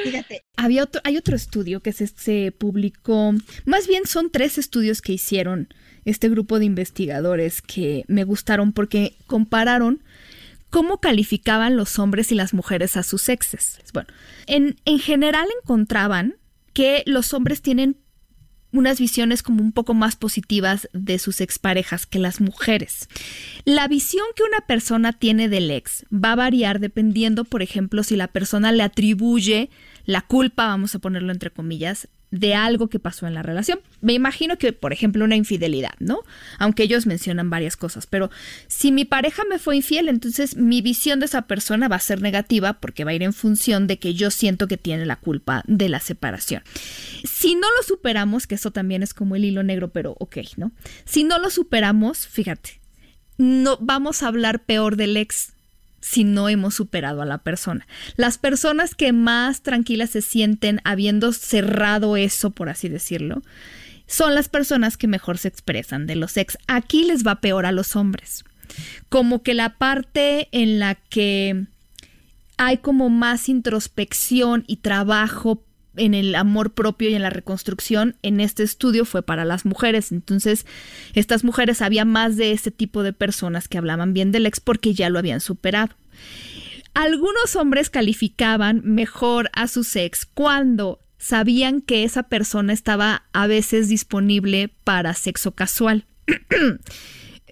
[0.04, 3.32] Fíjate, había otro, hay otro estudio que se, se publicó,
[3.64, 5.68] más bien son tres estudios que hicieron
[6.10, 10.02] este grupo de investigadores que me gustaron porque compararon
[10.70, 13.78] cómo calificaban los hombres y las mujeres a sus exes.
[13.92, 14.08] Bueno,
[14.46, 16.36] en, en general encontraban
[16.72, 17.96] que los hombres tienen
[18.72, 23.08] unas visiones como un poco más positivas de sus exparejas que las mujeres.
[23.64, 28.16] La visión que una persona tiene del ex va a variar dependiendo, por ejemplo, si
[28.16, 29.70] la persona le atribuye
[30.04, 33.80] la culpa, vamos a ponerlo entre comillas, de algo que pasó en la relación.
[34.00, 36.20] Me imagino que, por ejemplo, una infidelidad, ¿no?
[36.58, 38.30] Aunque ellos mencionan varias cosas, pero
[38.68, 42.22] si mi pareja me fue infiel, entonces mi visión de esa persona va a ser
[42.22, 45.62] negativa porque va a ir en función de que yo siento que tiene la culpa
[45.66, 46.62] de la separación.
[47.24, 50.72] Si no lo superamos, que eso también es como el hilo negro, pero ok, ¿no?
[51.04, 52.80] Si no lo superamos, fíjate,
[53.38, 55.52] no vamos a hablar peor del ex
[56.00, 57.86] si no hemos superado a la persona.
[58.16, 63.42] Las personas que más tranquilas se sienten habiendo cerrado eso, por así decirlo,
[64.06, 66.58] son las personas que mejor se expresan de los ex.
[66.66, 68.44] Aquí les va peor a los hombres.
[69.08, 71.66] Como que la parte en la que
[72.56, 75.64] hay como más introspección y trabajo
[75.96, 80.12] en el amor propio y en la reconstrucción en este estudio fue para las mujeres.
[80.12, 80.66] Entonces,
[81.14, 84.94] estas mujeres había más de este tipo de personas que hablaban bien del ex porque
[84.94, 85.94] ya lo habían superado.
[86.94, 93.88] Algunos hombres calificaban mejor a su ex cuando sabían que esa persona estaba a veces
[93.88, 96.06] disponible para sexo casual.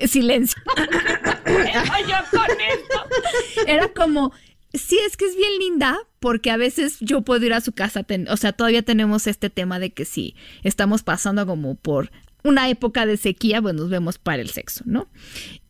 [0.07, 0.61] Silencio.
[3.66, 4.33] Era como,
[4.72, 8.07] sí, es que es bien linda porque a veces yo puedo ir a su casa,
[8.28, 12.11] o sea, todavía tenemos este tema de que si estamos pasando como por
[12.44, 15.09] una época de sequía, pues nos vemos para el sexo, ¿no?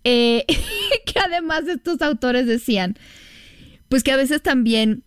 [0.04, 0.44] Eh,
[1.06, 2.98] que además estos autores decían,
[3.88, 5.02] pues que a veces también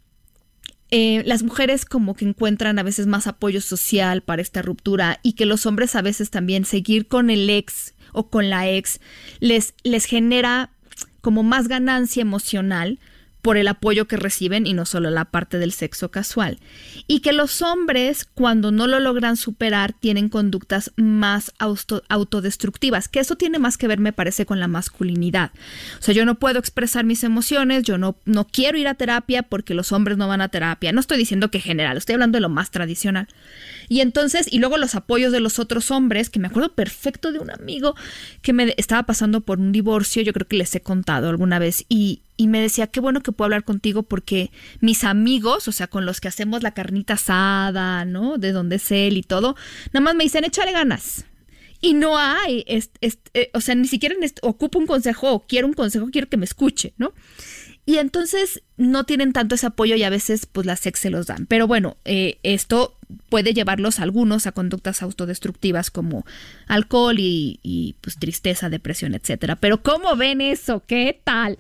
[0.89, 5.33] eh, las mujeres como que encuentran a veces más apoyo social para esta ruptura y
[5.33, 8.99] que los hombres a veces también seguir con el ex o con la ex
[9.39, 10.71] les, les genera
[11.21, 12.99] como más ganancia emocional
[13.41, 16.59] por el apoyo que reciben y no solo la parte del sexo casual.
[17.07, 23.35] Y que los hombres, cuando no lo logran superar, tienen conductas más autodestructivas, que eso
[23.35, 25.51] tiene más que ver, me parece, con la masculinidad.
[25.99, 29.43] O sea, yo no puedo expresar mis emociones, yo no, no quiero ir a terapia
[29.43, 30.91] porque los hombres no van a terapia.
[30.91, 33.27] No estoy diciendo que general, estoy hablando de lo más tradicional.
[33.89, 37.39] Y entonces, y luego los apoyos de los otros hombres, que me acuerdo perfecto de
[37.39, 37.95] un amigo
[38.41, 41.85] que me estaba pasando por un divorcio, yo creo que les he contado alguna vez,
[41.89, 45.87] y, y me decía, qué bueno que puedo hablar contigo porque mis amigos, o sea,
[45.87, 48.37] con los que hacemos la carnita asada, ¿no?
[48.37, 49.55] De donde es él y todo,
[49.93, 51.25] nada más me dicen, échale ganas.
[51.83, 56.09] Y no hay, eh, o sea, ni siquiera ocupo un consejo o quiero un consejo,
[56.11, 57.13] quiero que me escuche, ¿no?
[57.85, 61.25] Y entonces no tienen tanto ese apoyo y a veces pues las ex se los
[61.25, 61.47] dan.
[61.47, 62.97] Pero bueno, eh, esto
[63.29, 66.23] puede llevarlos a algunos a conductas autodestructivas como
[66.67, 69.55] alcohol y, y pues tristeza, depresión, etcétera.
[69.55, 70.83] Pero ¿cómo ven eso?
[70.85, 71.57] ¿Qué tal?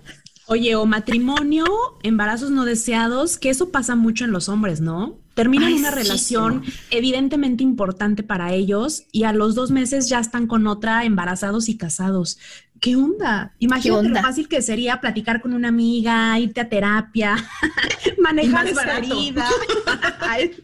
[0.47, 1.65] Oye, o matrimonio,
[2.03, 5.17] embarazos no deseados, que eso pasa mucho en los hombres, ¿no?
[5.33, 10.67] Terminan una relación evidentemente importante para ellos y a los dos meses ya están con
[10.67, 12.37] otra embarazados y casados.
[12.81, 13.53] ¿Qué onda?
[13.59, 17.37] Imagínate lo fácil que sería platicar con una amiga, irte a terapia,
[18.17, 19.47] manejar esa herida.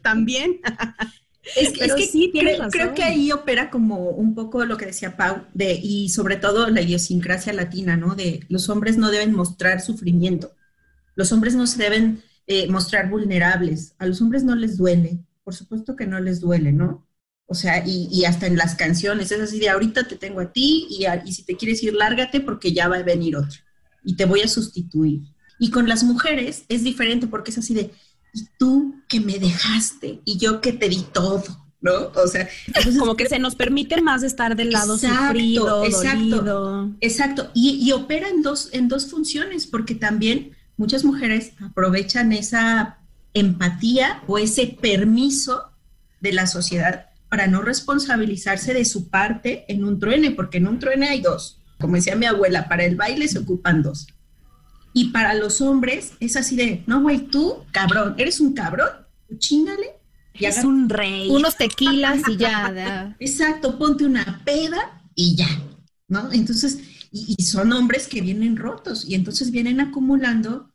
[0.02, 0.60] También.
[1.55, 5.43] Es que, sí, creo, creo, que ahí opera como un poco lo que decía Pau,
[5.53, 8.15] de, y sobre todo la idiosincrasia latina, ¿no?
[8.15, 10.53] De los hombres no deben mostrar sufrimiento,
[11.15, 15.55] los hombres no se deben eh, mostrar vulnerables, a los hombres no les duele, por
[15.55, 17.07] supuesto que no les duele, ¿no?
[17.45, 20.51] O sea, y, y hasta en las canciones, es así de ahorita te tengo a
[20.51, 23.60] ti y, y si te quieres ir, lárgate porque ya va a venir otro
[24.03, 25.21] y te voy a sustituir.
[25.60, 27.91] Y con las mujeres es diferente porque es así de,
[28.38, 31.43] y tú que me dejaste y yo que te di todo,
[31.82, 32.12] ¿no?
[32.15, 32.47] O sea,
[33.00, 37.91] como que se nos permite más estar del lado exacto, sufrido, exacto, Exacto, y, y,
[37.93, 43.00] opera en dos, en dos funciones, porque también muchas mujeres aprovechan esa
[43.34, 45.71] empatía o ese permiso
[46.21, 50.78] de la sociedad para no responsabilizarse de su parte en un truene, porque en un
[50.78, 51.60] truene hay dos.
[51.80, 54.08] Como decía mi abuela, para el baile se ocupan dos.
[54.93, 58.89] Y para los hombres es así de, no, güey, tú, cabrón, eres un cabrón,
[59.38, 59.95] chingale.
[60.34, 61.30] Y es un rey.
[61.30, 63.15] Unos tequilas y ya.
[63.19, 65.50] Exacto, ponte una peda y ya,
[66.08, 66.32] ¿no?
[66.32, 66.80] Entonces,
[67.12, 70.71] y, y, son hombres que vienen rotos y entonces vienen acumulando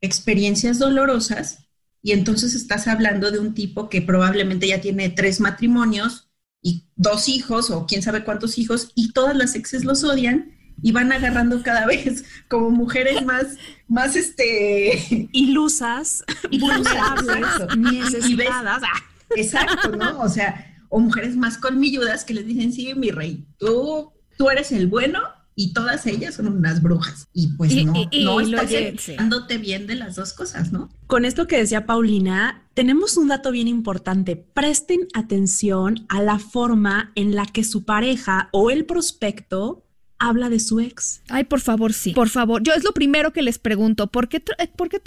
[0.00, 1.66] experiencias dolorosas
[2.02, 6.30] y entonces estás hablando de un tipo que probablemente ya tiene tres matrimonios
[6.62, 10.92] y dos hijos o quién sabe cuántos hijos y todas las exes los odian y
[10.92, 13.56] van agarrando cada vez como mujeres más,
[13.88, 15.28] más este...
[15.32, 18.82] Ilusas, vulnerables, necesitadas.
[19.36, 20.20] Exacto, ¿no?
[20.20, 24.72] O sea, o mujeres más colmilludas que les dicen, sí, mi rey, tú, tú eres
[24.72, 25.20] el bueno
[25.54, 27.28] y todas ellas son unas brujas.
[27.32, 27.92] Y pues no,
[28.24, 28.70] no estás
[29.16, 30.88] dándote bien de las dos cosas, ¿no?
[31.06, 34.36] Con esto que decía Paulina, tenemos un dato bien importante.
[34.36, 39.84] Presten atención a la forma en la que su pareja o el prospecto
[40.20, 41.22] habla de su ex.
[41.28, 42.12] Ay, por favor, sí.
[42.12, 42.62] Por favor.
[42.62, 44.06] Yo es lo primero que les pregunto.
[44.06, 44.40] ¿Por qué,
[44.76, 45.00] por qué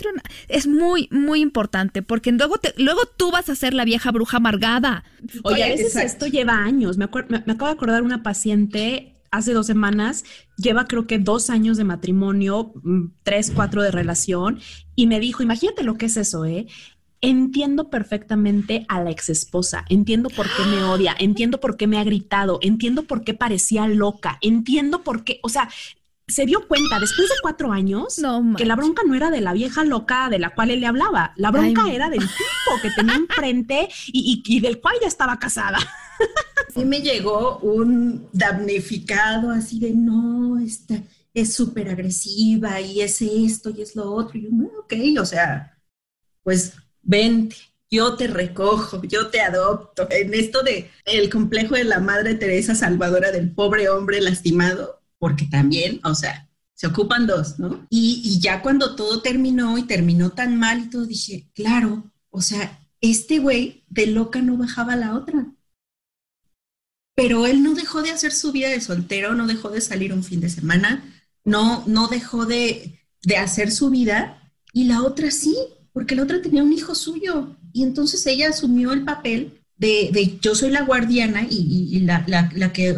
[0.49, 4.37] Es muy, muy importante porque luego, te, luego tú vas a ser la vieja bruja
[4.37, 5.05] amargada.
[5.43, 6.97] Oye, a veces esto lleva años.
[6.97, 10.25] Me, me, acabo de acordar una paciente hace dos semanas,
[10.57, 14.59] lleva creo que dos años de matrimonio, mm, tres, cuatro de relación,
[14.95, 16.67] y me dijo, imagínate lo que es eso, ¿eh?
[17.23, 21.97] Entiendo perfectamente a la ex esposa, entiendo por qué me odia, entiendo por qué me
[21.97, 25.69] ha gritado, entiendo por qué parecía loca, entiendo por qué, o sea,
[26.27, 28.21] se dio cuenta después de cuatro años
[28.57, 31.33] que la bronca no era de la vieja loca de la cual él le hablaba,
[31.37, 35.79] la bronca era del tipo que tenía enfrente y, y, del cual ya estaba casada.
[36.73, 41.01] Sí me llegó un damnificado así de no, esta
[41.33, 44.37] es súper agresiva y es esto y es lo otro.
[44.37, 45.77] Y yo, no, ok, o sea,
[46.41, 47.55] pues vente,
[47.91, 50.07] yo te recojo, yo te adopto.
[50.09, 55.45] En esto de el complejo de la Madre Teresa salvadora del pobre hombre lastimado, porque
[55.45, 57.85] también, o sea, se ocupan dos, ¿no?
[57.89, 62.79] Y, ya cuando todo terminó y terminó tan mal y todo, dije, claro, o sea,
[62.99, 65.45] este güey de loca no bajaba la otra.
[67.15, 70.23] Pero él no dejó de hacer su vida de soltero, no dejó de salir un
[70.23, 71.03] fin de semana,
[71.45, 75.55] no, no dejó de, de hacer su vida y la otra sí,
[75.93, 80.55] porque la otra tenía un hijo suyo y entonces ella asumió el papel de, yo
[80.55, 82.25] soy la guardiana y, la,
[82.73, 82.95] que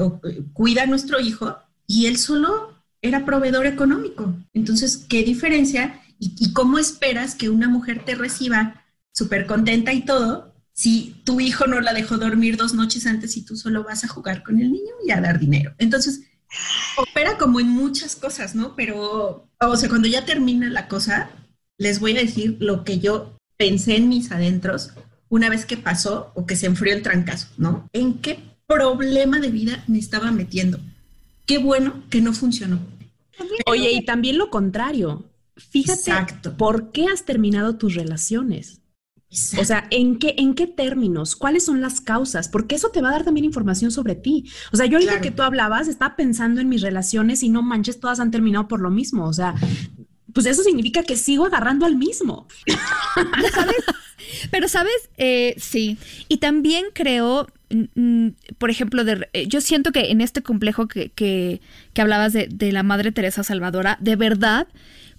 [0.53, 4.35] cuida a nuestro hijo y él solo era proveedor económico.
[4.53, 6.01] Entonces, ¿qué diferencia?
[6.19, 11.67] ¿Y, cómo esperas que una mujer te reciba súper contenta y todo si tu hijo
[11.67, 14.71] no la dejó dormir dos noches antes y tú solo vas a jugar con el
[14.71, 15.73] niño y a dar dinero?
[15.77, 16.21] Entonces,
[16.97, 18.75] opera como en muchas cosas, ¿no?
[18.75, 21.29] Pero, o sea, cuando ya termina la cosa,
[21.77, 24.91] les voy a decir lo que yo pensé en mis adentros
[25.29, 27.89] una vez que pasó o que se enfrió el trancazo, ¿no?
[27.93, 30.79] ¿En qué problema de vida me estaba metiendo?
[31.45, 32.79] Qué bueno que no funcionó.
[33.65, 35.29] Oye, y también lo contrario.
[35.57, 36.11] Fíjate,
[36.57, 38.81] ¿por qué has terminado tus relaciones?
[39.59, 41.35] O sea, ¿en qué, ¿en qué términos?
[41.35, 42.47] ¿Cuáles son las causas?
[42.47, 44.49] Porque eso te va a dar también información sobre ti.
[44.71, 47.99] O sea, yo ahorita que tú hablabas, estaba pensando en mis relaciones y no manches,
[47.99, 49.25] todas han terminado por lo mismo.
[49.25, 49.55] O sea,
[50.35, 52.45] pues eso significa que sigo agarrando al mismo.
[53.53, 53.77] ¿Sabes?
[54.51, 55.09] Pero, ¿sabes?
[55.17, 55.97] Eh, sí.
[56.27, 60.89] Y también creo, mm, mm, por ejemplo, de, eh, yo siento que en este complejo
[60.89, 61.61] que, que,
[61.93, 64.67] que hablabas de, de la Madre Teresa Salvadora, de verdad,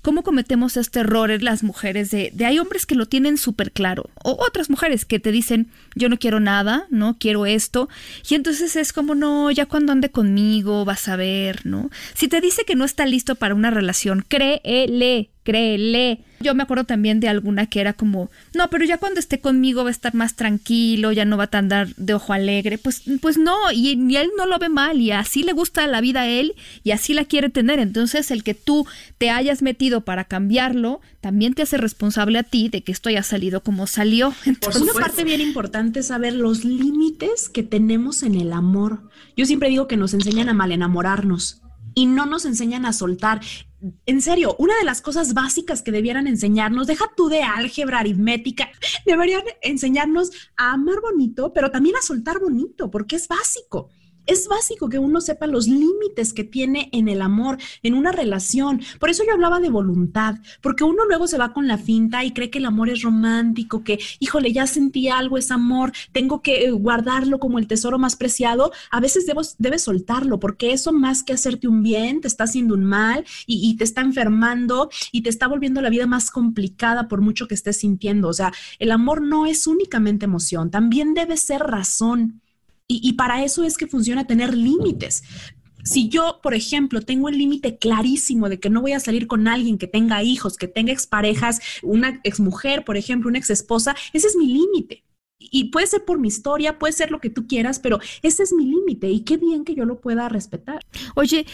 [0.07, 3.73] cómo cometemos este error en las mujeres de, de hay hombres que lo tienen súper
[3.73, 7.89] claro o otras mujeres que te dicen yo no quiero nada, no quiero esto
[8.31, 11.91] y entonces es como no, ya cuando ande conmigo vas a ver, ¿no?
[12.15, 16.25] Si te dice que no está listo para una relación, créele, créele.
[16.41, 19.85] Yo me acuerdo también de alguna que era como, no, pero ya cuando esté conmigo
[19.85, 22.77] va a estar más tranquilo, ya no va a andar de ojo alegre.
[22.77, 26.23] Pues, pues no, y, él no lo ve mal, y así le gusta la vida
[26.23, 27.79] a él, y así la quiere tener.
[27.79, 28.87] Entonces, el que tú
[29.17, 33.23] te hayas metido para cambiarlo, también te hace responsable a ti de que esto haya
[33.23, 34.35] salido como salió.
[34.45, 39.09] Entonces, una parte bien importante es saber los límites que tenemos en el amor.
[39.37, 41.63] Yo siempre digo que nos enseñan a mal enamorarnos
[41.97, 43.41] y no nos enseñan a soltar.
[44.07, 48.69] En serio, una de las cosas básicas que debieran enseñarnos, deja tú de álgebra aritmética,
[49.07, 53.91] deberían enseñarnos a amar bonito, pero también a soltar bonito, porque es básico.
[54.27, 58.81] Es básico que uno sepa los límites que tiene en el amor, en una relación.
[58.99, 62.33] Por eso yo hablaba de voluntad, porque uno luego se va con la finta y
[62.33, 66.65] cree que el amor es romántico, que, híjole, ya sentí algo, es amor, tengo que
[66.65, 68.73] eh, guardarlo como el tesoro más preciado.
[68.91, 69.27] A veces
[69.59, 73.71] debes soltarlo, porque eso más que hacerte un bien, te está haciendo un mal y,
[73.71, 77.55] y te está enfermando y te está volviendo la vida más complicada por mucho que
[77.55, 78.29] estés sintiendo.
[78.29, 82.41] O sea, el amor no es únicamente emoción, también debe ser razón.
[82.89, 85.25] Y, para eso es que funciona tener límites.
[85.83, 89.49] Si yo, por ejemplo, tengo el límite clarísimo de que no voy a salir con
[89.49, 94.37] alguien que tenga hijos, que tenga exparejas, una exmujer, por ejemplo, una exesposa, ese es
[94.37, 95.05] mi límite.
[95.39, 98.53] Y puede ser por mi historia, puede ser lo que tú quieras, pero ese es
[98.53, 100.81] mi límite y qué bien que yo lo pueda respetar.
[101.15, 101.45] Oye,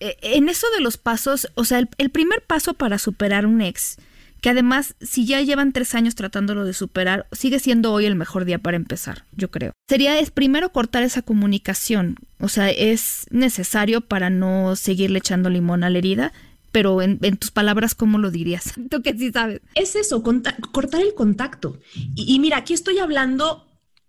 [0.00, 3.98] eh, en eso de los pasos, o sea, el primer paso para superar un ex
[4.46, 8.44] que además, si ya llevan tres años tratándolo de superar, sigue siendo hoy el mejor
[8.44, 9.72] día para empezar, yo creo.
[9.88, 15.82] Sería es primero cortar esa comunicación, o sea, es necesario para no seguirle echando limón
[15.82, 16.32] a la herida,
[16.70, 18.74] pero en, tus palabras, ¿cómo lo dirías?
[18.88, 19.62] Tú que sí sabes.
[19.74, 21.80] Es eso, cortar el contacto.
[22.14, 23.66] Y, mira, aquí estoy hablando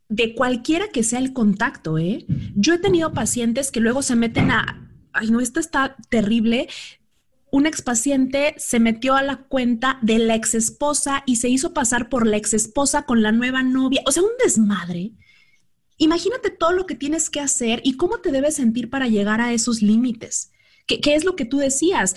[0.07, 2.27] de cualquiera que sea el contacto, ¿eh?
[2.53, 6.69] Yo he tenido pacientes que luego se meten a, ay, no, esto está terrible,
[7.51, 12.27] un expaciente se metió a la cuenta de la exesposa y se hizo pasar por
[12.27, 14.01] la exesposa con la nueva novia.
[14.05, 15.13] O sea, un desmadre.
[15.97, 19.53] Imagínate todo lo que tienes que hacer y cómo te debes sentir para llegar a
[19.53, 20.51] esos límites.
[20.85, 22.15] ¿Qué, es lo que tú decías?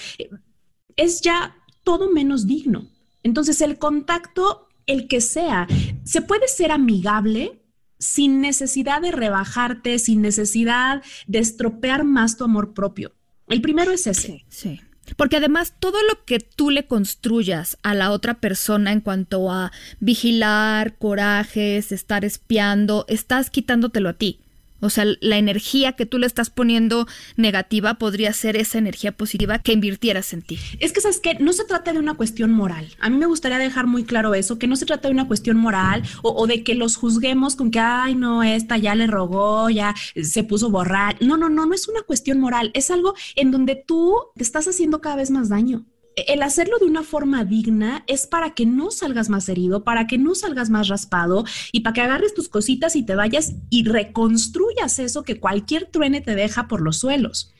[0.97, 2.91] Es ya todo menos digno.
[3.22, 5.66] Entonces, el contacto, el que sea,
[6.05, 7.62] se puede ser amigable
[7.99, 13.12] sin necesidad de rebajarte, sin necesidad de estropear más tu amor propio.
[13.49, 14.45] El primero es ese.
[14.49, 14.81] sí.
[15.17, 19.73] Porque además todo lo que tú le construyas a la otra persona en cuanto a
[20.01, 24.41] vigilar, corajes, estar espiando, estás quitándotelo a ti.
[24.81, 27.07] O sea, la energía que tú le estás poniendo
[27.37, 30.59] negativa podría ser esa energía positiva que invirtieras en ti.
[30.78, 32.89] Es que, ¿sabes que No se trata de una cuestión moral.
[33.01, 35.57] A mí me gustaría dejar muy claro eso, que no se trata de una cuestión
[35.57, 39.95] moral o, de que los juzguemos con que, ay, no, esta ya le rogó, ya
[40.20, 41.16] se puso borrar.
[41.20, 42.70] No, no, no, no es una cuestión moral.
[42.74, 45.85] Es algo en donde tú te estás haciendo cada vez más daño
[46.29, 50.18] el hacerlo de una forma digna es para que no salgas más herido, para que
[50.18, 54.99] no salgas más raspado y para que agarres tus cositas y te vayas y reconstruyas
[54.99, 57.53] eso que cualquier truene te deja por los suelos.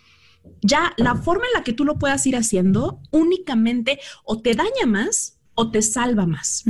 [0.63, 4.87] Ya la forma en la que tú lo puedas ir haciendo únicamente o te daña
[4.87, 6.65] más o te salva más.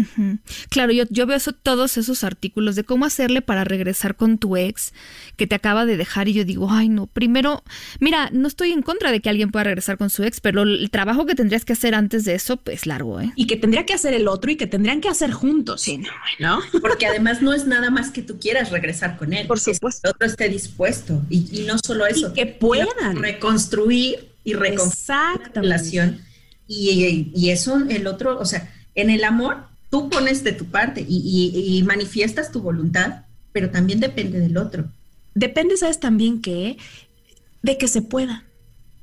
[0.68, 4.92] Claro, yo, yo veo todos esos artículos de cómo hacerle para regresar con tu ex
[5.36, 7.62] que te acaba de dejar y yo digo, ay no, primero,
[8.00, 10.90] mira, no estoy en contra de que alguien pueda regresar con su ex, pero el
[10.90, 13.32] trabajo que tendrías que hacer antes de eso pues largo, ¿eh?
[13.36, 15.82] Y que tendría que hacer el otro y que tendrían que hacer juntos.
[15.82, 16.02] Sí,
[16.38, 19.46] no, Porque además no es nada más que tú quieras regresar con él.
[19.46, 20.02] Por supuesto.
[20.02, 22.30] Que el otro esté dispuesto y, no solo eso.
[22.30, 26.20] Y que puedan reconstruir y reconstruir la relación
[26.66, 29.58] Y, eso el otro, o sea, en el amor
[29.90, 34.84] tú pones de tu parte y, manifiestas tu voluntad, pero también depende del otro.
[35.34, 36.76] Depende, ¿sabes también que
[37.62, 38.44] De que se pueda.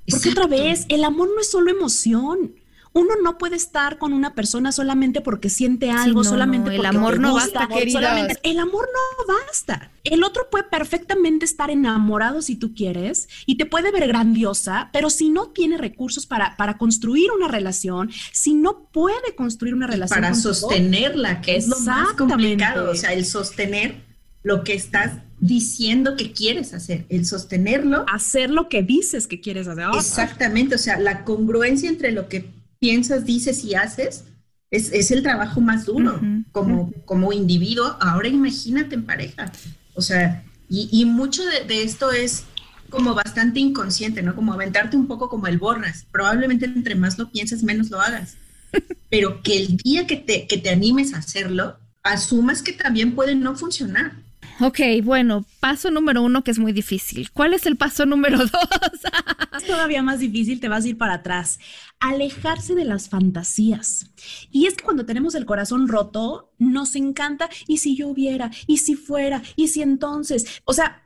[0.10, 2.54] Porque otra vez, el amor no es solo emoción
[2.98, 7.20] uno no puede estar con una persona solamente porque siente algo, solamente porque el amor
[7.20, 8.28] no basta, querida.
[8.42, 9.92] El amor no basta.
[10.04, 15.10] El otro puede perfectamente estar enamorado si tú quieres y te puede ver grandiosa, pero
[15.10, 20.22] si no tiene recursos para, para construir una relación, si no puede construir una relación
[20.22, 24.08] para sostenerla, que es lo más complicado, o sea, el sostener
[24.44, 28.06] lo que estás diciendo que quieres hacer, el sostenerlo.
[28.12, 29.86] Hacer lo que dices que quieres hacer.
[29.94, 34.26] Exactamente, o sea, la congruencia entre lo que piensas, dices y haces,
[34.70, 36.20] es, el trabajo más duro
[36.52, 37.98] como, como individuo.
[38.00, 39.52] Ahora imagínate en pareja.
[39.94, 42.44] O sea, y, mucho de, esto es
[42.90, 44.36] como bastante inconsciente, ¿no?
[44.36, 46.06] Como aventarte un poco como el borras.
[46.12, 48.36] Probablemente entre más lo pienses, menos lo hagas.
[49.10, 53.36] Pero que el día que te, que te animes a hacerlo, asumas que también puede
[53.36, 54.14] no funcionar.
[54.60, 57.32] Ok, bueno, paso número uno que es muy difícil.
[57.32, 59.64] ¿Cuál es el paso número dos?
[59.68, 61.60] todavía más difícil, te vas a ir para atrás.
[62.00, 64.12] Alejarse de las fantasías.
[64.50, 68.78] Y es que cuando tenemos el corazón roto, nos encanta, y si yo hubiera, y
[68.78, 71.04] si fuera, y si entonces, o sea,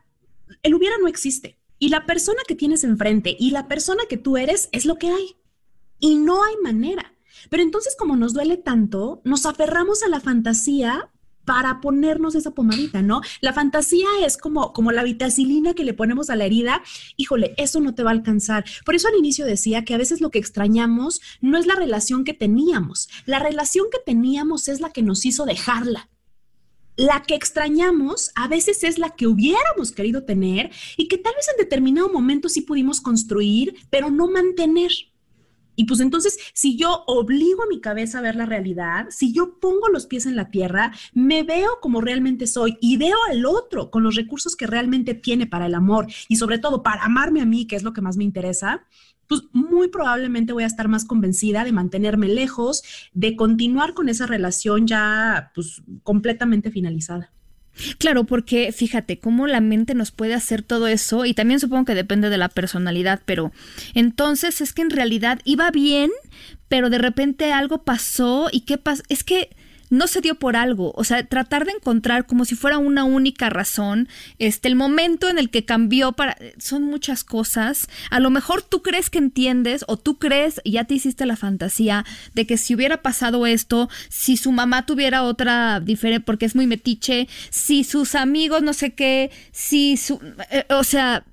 [0.63, 1.59] el hubiera no existe.
[1.77, 5.07] Y la persona que tienes enfrente y la persona que tú eres es lo que
[5.07, 5.35] hay.
[5.99, 7.15] Y no hay manera.
[7.49, 11.10] Pero entonces como nos duele tanto, nos aferramos a la fantasía
[11.45, 13.21] para ponernos esa pomadita, ¿no?
[13.41, 16.81] La fantasía es como, como la vitacilina que le ponemos a la herida.
[17.17, 18.65] Híjole, eso no te va a alcanzar.
[18.85, 22.23] Por eso al inicio decía que a veces lo que extrañamos no es la relación
[22.23, 23.09] que teníamos.
[23.25, 26.09] La relación que teníamos es la que nos hizo dejarla.
[26.97, 31.47] La que extrañamos a veces es la que hubiéramos querido tener y que tal vez
[31.49, 34.91] en determinado momento sí pudimos construir, pero no mantener.
[35.81, 39.57] Y pues entonces, si yo obligo a mi cabeza a ver la realidad, si yo
[39.59, 43.89] pongo los pies en la tierra, me veo como realmente soy y veo al otro
[43.89, 47.47] con los recursos que realmente tiene para el amor y sobre todo para amarme a
[47.47, 48.85] mí, que es lo que más me interesa,
[49.25, 54.27] pues muy probablemente voy a estar más convencida de mantenerme lejos, de continuar con esa
[54.27, 57.33] relación ya pues completamente finalizada.
[57.97, 61.95] Claro, porque fíjate cómo la mente nos puede hacer todo eso y también supongo que
[61.95, 63.51] depende de la personalidad, pero
[63.93, 66.11] entonces es que en realidad iba bien,
[66.67, 69.49] pero de repente algo pasó y qué pasó, es que
[69.91, 73.49] no se dio por algo, o sea, tratar de encontrar como si fuera una única
[73.49, 74.07] razón,
[74.39, 78.81] este, el momento en el que cambió para, son muchas cosas, a lo mejor tú
[78.81, 83.01] crees que entiendes o tú crees, ya te hiciste la fantasía de que si hubiera
[83.01, 88.63] pasado esto, si su mamá tuviera otra diferente, porque es muy metiche, si sus amigos
[88.63, 90.21] no sé qué, si su,
[90.51, 91.25] eh, o sea,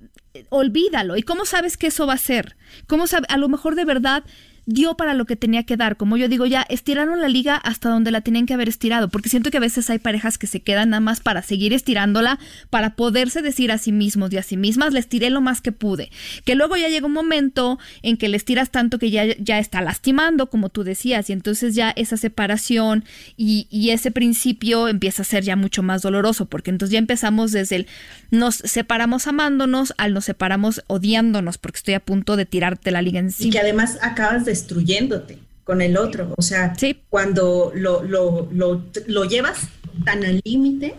[0.49, 1.17] olvídalo.
[1.17, 2.55] ¿Y cómo sabes que eso va a ser?
[2.87, 3.25] ¿Cómo sabe?
[3.29, 4.23] A lo mejor de verdad
[4.69, 5.97] dio para lo que tenía que dar.
[5.97, 9.27] Como yo digo, ya estiraron la liga hasta donde la tenían que haber estirado, porque
[9.27, 12.39] siento que a veces hay parejas que se quedan nada más para seguir estirándola,
[12.69, 15.71] para poderse decir a sí mismos y a sí mismas, le estiré lo más que
[15.71, 16.11] pude.
[16.45, 19.81] Que luego ya llega un momento en que le estiras tanto que ya, ya está
[19.81, 23.03] lastimando, como tú decías, y entonces ya esa separación
[23.37, 27.51] y, y ese principio empieza a ser ya mucho más doloroso, porque entonces ya empezamos
[27.51, 27.87] desde el
[28.29, 33.19] nos separamos amándonos al nos separamos odiándonos, porque estoy a punto de tirarte la liga
[33.19, 33.47] encima.
[33.47, 36.33] Y que además acabas de destruyéndote con el otro.
[36.37, 36.75] O sea,
[37.09, 39.67] cuando lo, lo, lo, llevas
[40.03, 40.95] tan al límite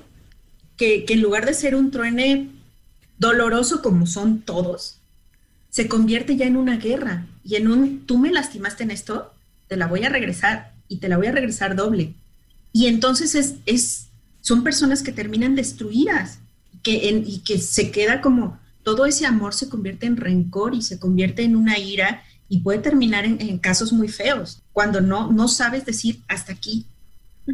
[0.76, 2.48] que, en lugar de ser un truene
[3.18, 4.98] doloroso como son todos,
[5.70, 9.32] se convierte ya en una guerra y en un, tú me lastimaste en esto,
[9.68, 12.14] te la voy a regresar y te la voy a regresar doble.
[12.72, 14.06] Y entonces es, es
[14.40, 16.38] son personas que terminan destruidas
[16.82, 20.82] que en, y que se queda como todo ese amor se convierte en rencor y
[20.82, 25.46] se convierte en una ira y puede terminar en, casos muy feos, cuando no, no
[25.46, 26.84] sabes decir hasta aquí.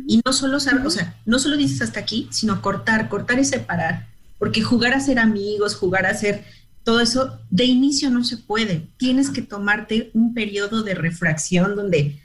[0.09, 3.45] Y no solo sabes, o sea, no solo dices hasta aquí, sino cortar, cortar y
[3.45, 4.09] separar.
[4.39, 6.45] Porque jugar a ser amigos, jugar a ser
[6.83, 8.89] todo eso, de inicio no se puede.
[8.97, 12.19] Tienes que tomarte un periodo de refracción donde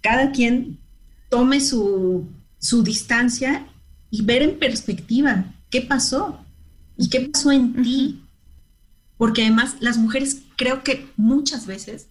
[0.00, 0.78] cada quien
[1.28, 2.26] tome su,
[2.58, 3.64] su distancia
[4.10, 6.40] y ver en perspectiva qué pasó
[6.96, 8.20] y qué pasó en ti.
[9.18, 12.08] Porque además las mujeres creo que muchas veces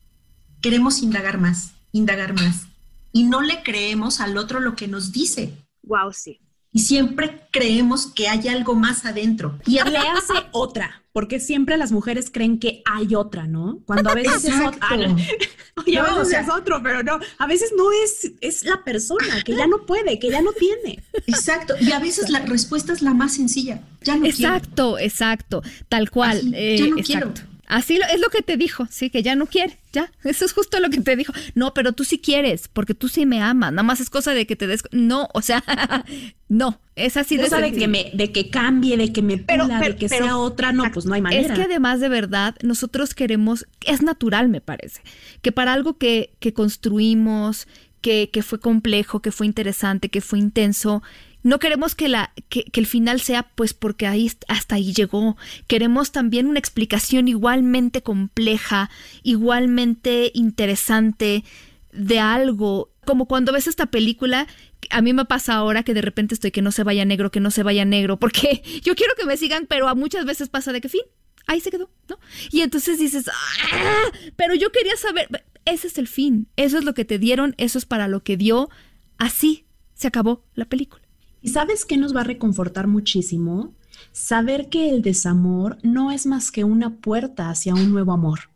[0.62, 2.68] queremos indagar más, indagar más.
[3.12, 5.58] Y no le creemos al otro lo que nos dice.
[5.82, 6.40] Wow, sí.
[6.72, 9.58] Y siempre creemos que hay algo más adentro.
[9.66, 13.80] Y le hace otra, porque siempre las mujeres creen que hay otra, ¿no?
[13.86, 14.90] Cuando a veces es otra.
[15.76, 19.56] Oye, a veces es otro, pero no, a veces no es, es la persona que
[19.56, 21.04] ya no puede, que ya no tiene.
[21.26, 21.76] Exacto.
[21.80, 23.82] Y a veces la respuesta es la más sencilla.
[24.02, 25.00] Ya no exacto, quiero.
[25.00, 26.42] exacto, tal cual.
[26.52, 27.34] ya no eh, quiero.
[27.68, 30.80] Así es lo que te dijo, sí, que ya no quiere, ya, eso es justo
[30.80, 31.34] lo que te dijo.
[31.54, 34.48] No, pero tú sí quieres, porque tú sí me amas, nada más es cosa de
[34.48, 34.84] que te des...
[34.92, 35.64] No, o sea,
[36.48, 37.50] no, es así de...
[37.50, 40.90] de que, me, de que cambie, de que me pula, de que sea otra, no,
[40.94, 41.42] pues no hay manera.
[41.42, 45.02] Es que además de verdad, nosotros queremos, es natural me parece,
[45.42, 47.68] que para algo que, que construimos,
[48.00, 51.04] que, que fue complejo, que fue interesante, que fue intenso,
[51.44, 55.38] no queremos que, la, que, el final sea pues porque ahí hasta ahí llegó.
[55.68, 58.90] Queremos también una explicación igualmente compleja,
[59.24, 61.44] igualmente interesante
[61.92, 62.92] de algo.
[63.06, 64.48] Como cuando ves esta película,
[64.90, 67.40] a mí me pasa ahora que de repente estoy que no se vaya negro, que
[67.40, 70.74] no se vaya negro, porque yo quiero que me sigan, pero a muchas veces pasa
[70.74, 71.02] de que fin,
[71.46, 72.20] ahí se quedó, ¿no?
[72.52, 73.30] Y entonces dices,
[73.72, 74.12] ¡Ah!
[74.36, 77.78] pero yo quería saber, ese es el fin, eso es lo que te dieron, eso
[77.78, 78.70] es para lo que dio,
[79.18, 81.07] así se acabó la película.
[81.48, 83.74] ¿Y sabes qué nos va a reconfortar muchísimo?
[84.12, 88.50] Saber que el desamor no es más que una puerta hacia un nuevo amor.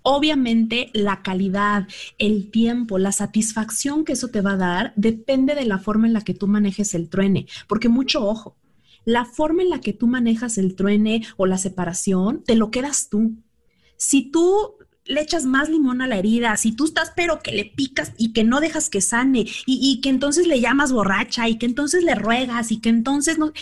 [0.00, 1.86] Obviamente la calidad,
[2.16, 6.14] el tiempo, la satisfacción que eso te va a dar depende de la forma en
[6.14, 8.56] la que tú manejes el truene, porque mucho ojo,
[9.04, 13.10] la forma en la que tú manejas el truene o la separación, te lo quedas
[13.10, 13.34] tú.
[13.98, 14.76] Si tú
[15.10, 18.32] le echas más limón a la herida, si tú estás pero que le picas y
[18.32, 22.14] que no dejas que sane y, que entonces le llamas borracha y que entonces le
[22.14, 23.52] ruegas y que entonces no,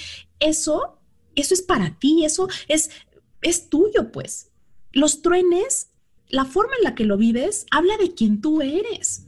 [0.41, 0.99] eso,
[1.35, 2.91] eso es para ti, eso es,
[3.41, 4.51] es tuyo pues.
[4.93, 5.89] Los truenes,
[6.29, 9.25] la forma en la que lo vives, habla de quién tú eres.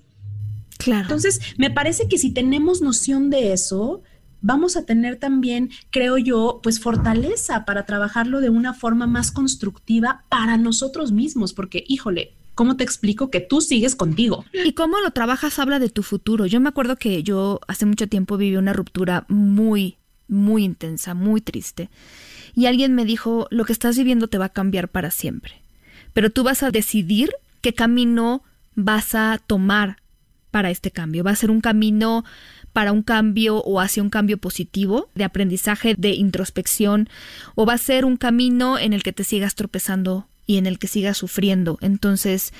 [0.77, 1.03] Claro.
[1.03, 4.03] Entonces, me parece que si tenemos noción de eso,
[4.43, 10.25] vamos a tener también, creo yo, pues fortaleza para trabajarlo de una forma más constructiva
[10.29, 14.45] para nosotros mismos, porque, híjole, ¿cómo te explico que tú sigues contigo?
[14.53, 16.47] Y cómo lo trabajas habla de tu futuro.
[16.47, 19.97] Yo me acuerdo que yo hace mucho tiempo viví una ruptura muy,
[20.29, 21.91] muy intensa, muy triste.
[22.55, 25.63] Y alguien me dijo, lo que estás viviendo te va a cambiar para siempre.
[26.13, 27.31] Pero tú vas a decidir
[27.61, 28.43] qué camino
[28.75, 29.99] vas a tomar
[30.51, 31.25] para este cambio.
[31.25, 32.25] Va a ser un camino
[32.73, 37.09] para un cambio o hacia un cambio positivo de aprendizaje, de introspección,
[37.55, 40.79] o va a ser un camino en el que te sigas tropezando y en el
[40.79, 41.79] que sigas sufriendo.
[41.81, 42.53] Entonces,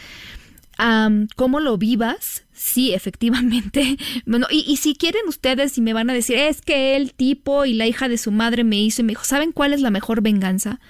[1.37, 3.97] cómo lo vivas, sí, efectivamente.
[4.27, 7.65] Bueno, y, y, si quieren ustedes y me van a decir, es que el tipo
[7.65, 9.91] y la hija de su madre me hizo y me dijo, ¿saben cuál es la
[9.91, 10.81] mejor venganza?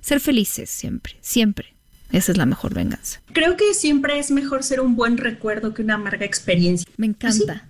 [0.00, 1.74] Ser felices siempre, siempre.
[2.12, 3.20] Esa es la mejor venganza.
[3.32, 6.90] Creo que siempre es mejor ser un buen recuerdo que una amarga experiencia.
[6.96, 7.66] Me encanta.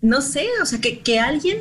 [0.00, 1.58] no sé, o sea, que, que, alguien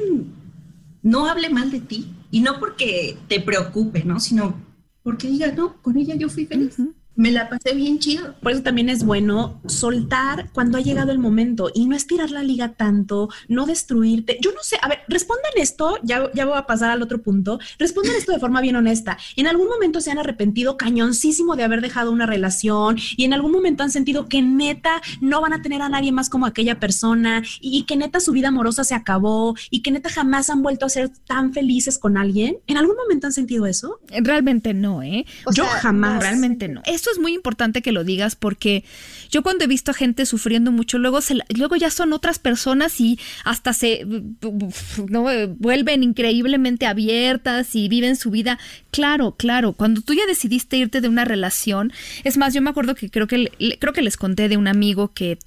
[1.01, 4.19] no hable mal de ti y no porque te preocupe, ¿no?
[4.19, 4.61] Sino
[5.03, 6.77] porque diga, no, con ella yo fui feliz
[7.19, 8.33] me la pasé bien chido.
[8.41, 12.43] Por eso también es bueno soltar cuando ha llegado el momento y no estirar la
[12.43, 14.37] liga tanto, no destruirte.
[14.39, 17.59] Yo no sé, a ver, respondan esto, ya, ya voy a pasar al otro punto,
[17.77, 19.17] respondan esto de forma bien honesta.
[19.35, 23.51] ¿En algún momento se han arrepentido cañoncísimo de haber dejado una relación y en algún
[23.51, 27.43] momento han sentido que neta no van a tener a nadie más como aquella persona
[27.59, 30.89] y, que neta su vida amorosa se acabó y que neta jamás han vuelto a
[30.89, 32.59] ser tan felices con alguien?
[32.65, 33.99] ¿En algún momento han sentido eso?
[34.07, 35.25] Realmente no, ¿eh?
[35.53, 36.21] Yo jamás.
[36.21, 36.81] realmente no.
[36.85, 38.83] Eso es muy importante que lo digas porque
[39.29, 42.99] yo cuando he visto a gente sufriendo mucho, luego, se, luego ya son otras personas
[42.99, 44.05] y hasta se
[45.07, 45.25] ¿no?
[45.57, 48.59] vuelven increíblemente abiertas y viven su vida.
[48.91, 51.93] Claro, claro, cuando tú ya decidiste irte de una relación,
[52.23, 55.11] es más, yo me acuerdo que creo que, creo que les conté de un amigo
[55.13, 55.37] que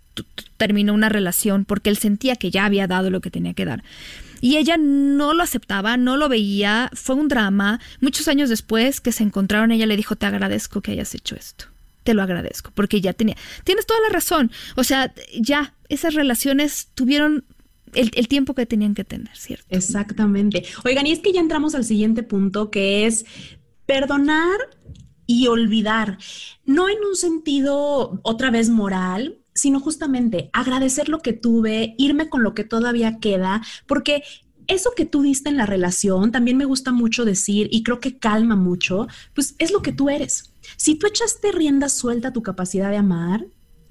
[0.57, 3.83] terminó una relación porque él sentía que ya había dado lo que tenía que dar.
[4.43, 7.81] Y ella no lo aceptaba, no lo veía, fue un drama.
[8.01, 11.67] Muchos años después que se encontraron, ella le dijo, te agradezco que hayas hecho esto.
[12.03, 14.51] Te lo agradezco, porque ya tenía, tienes toda la razón.
[14.75, 17.45] O sea, ya esas relaciones tuvieron
[17.95, 19.65] el, tiempo que tenían que tener, ¿cierto?
[19.71, 20.65] Exactamente.
[20.85, 23.25] Oigan, y es que ya entramos al siguiente punto, que es
[23.87, 24.59] perdonar
[25.25, 26.19] y olvidar.
[26.65, 32.43] No en un sentido otra vez moral, sino justamente agradecer lo que tuve, irme con
[32.43, 34.23] lo que todavía queda, porque
[34.67, 38.19] eso que tú diste en la relación, también me gusta mucho decir y creo que
[38.19, 40.53] calma mucho, pues es lo que tú eres.
[40.77, 43.47] Si tú echaste rienda suelta a tu capacidad de amar,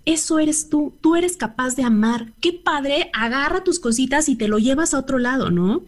[0.06, 2.34] eso eres tú, tú eres capaz de amar.
[2.40, 5.84] Qué padre, agarra tus cositas y te lo llevas a otro lado, ¿no?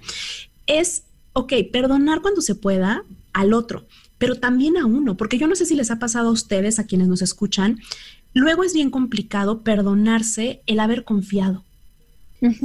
[0.67, 1.03] Es,
[1.33, 3.85] ok, perdonar cuando se pueda al otro,
[4.17, 6.85] pero también a uno, porque yo no sé si les ha pasado a ustedes, a
[6.85, 7.79] quienes nos escuchan,
[8.33, 11.63] Luego es bien complicado perdonarse el haber confiado.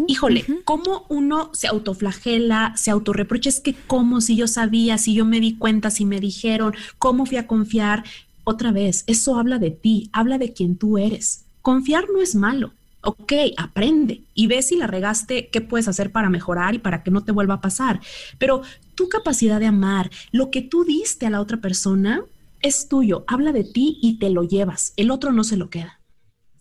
[0.08, 3.48] Híjole, ¿cómo uno se autoflagela, se autorreprocha?
[3.48, 7.26] Es que cómo si yo sabía, si yo me di cuenta, si me dijeron, cómo
[7.26, 8.02] fui a confiar.
[8.42, 11.44] Otra vez, eso habla de ti, habla de quién tú eres.
[11.62, 12.72] Confiar no es malo.
[13.02, 17.12] Ok, aprende y ve si la regaste, qué puedes hacer para mejorar y para que
[17.12, 18.00] no te vuelva a pasar.
[18.38, 18.62] Pero
[18.96, 22.24] tu capacidad de amar, lo que tú diste a la otra persona,
[22.62, 26.00] es tuyo, habla de ti y te lo llevas, el otro no se lo queda.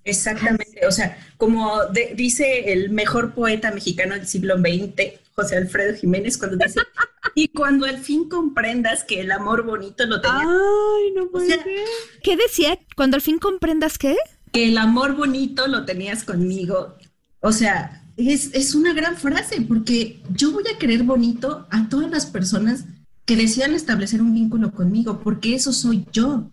[0.04, 1.82] Exactamente, o sea, como
[2.16, 6.80] dice el mejor poeta mexicano del siglo XX, José Alfredo Jiménez, cuando dice,
[7.36, 10.48] y cuando al fin comprendas que el amor bonito lo tenías.
[10.48, 11.60] Ay, no puede
[12.24, 12.80] ¿Qué decía?
[12.96, 14.16] Cuando al fin comprendas qué?
[14.52, 16.98] Que el amor bonito lo tenías conmigo.
[17.42, 22.10] O sea, es, es una gran frase, porque yo voy a querer bonito a todas
[22.10, 22.86] las personas
[23.28, 26.50] que desean establecer un vínculo conmigo, porque eso soy yo.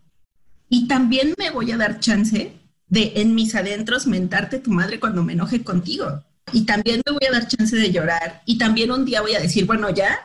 [0.69, 2.53] Y también me voy a dar chance
[2.89, 6.25] de en mis adentros mentarte tu madre cuando me enoje contigo.
[6.53, 8.43] Y también me voy a dar chance de llorar.
[8.45, 10.19] Y también un día voy a decir, bueno, ya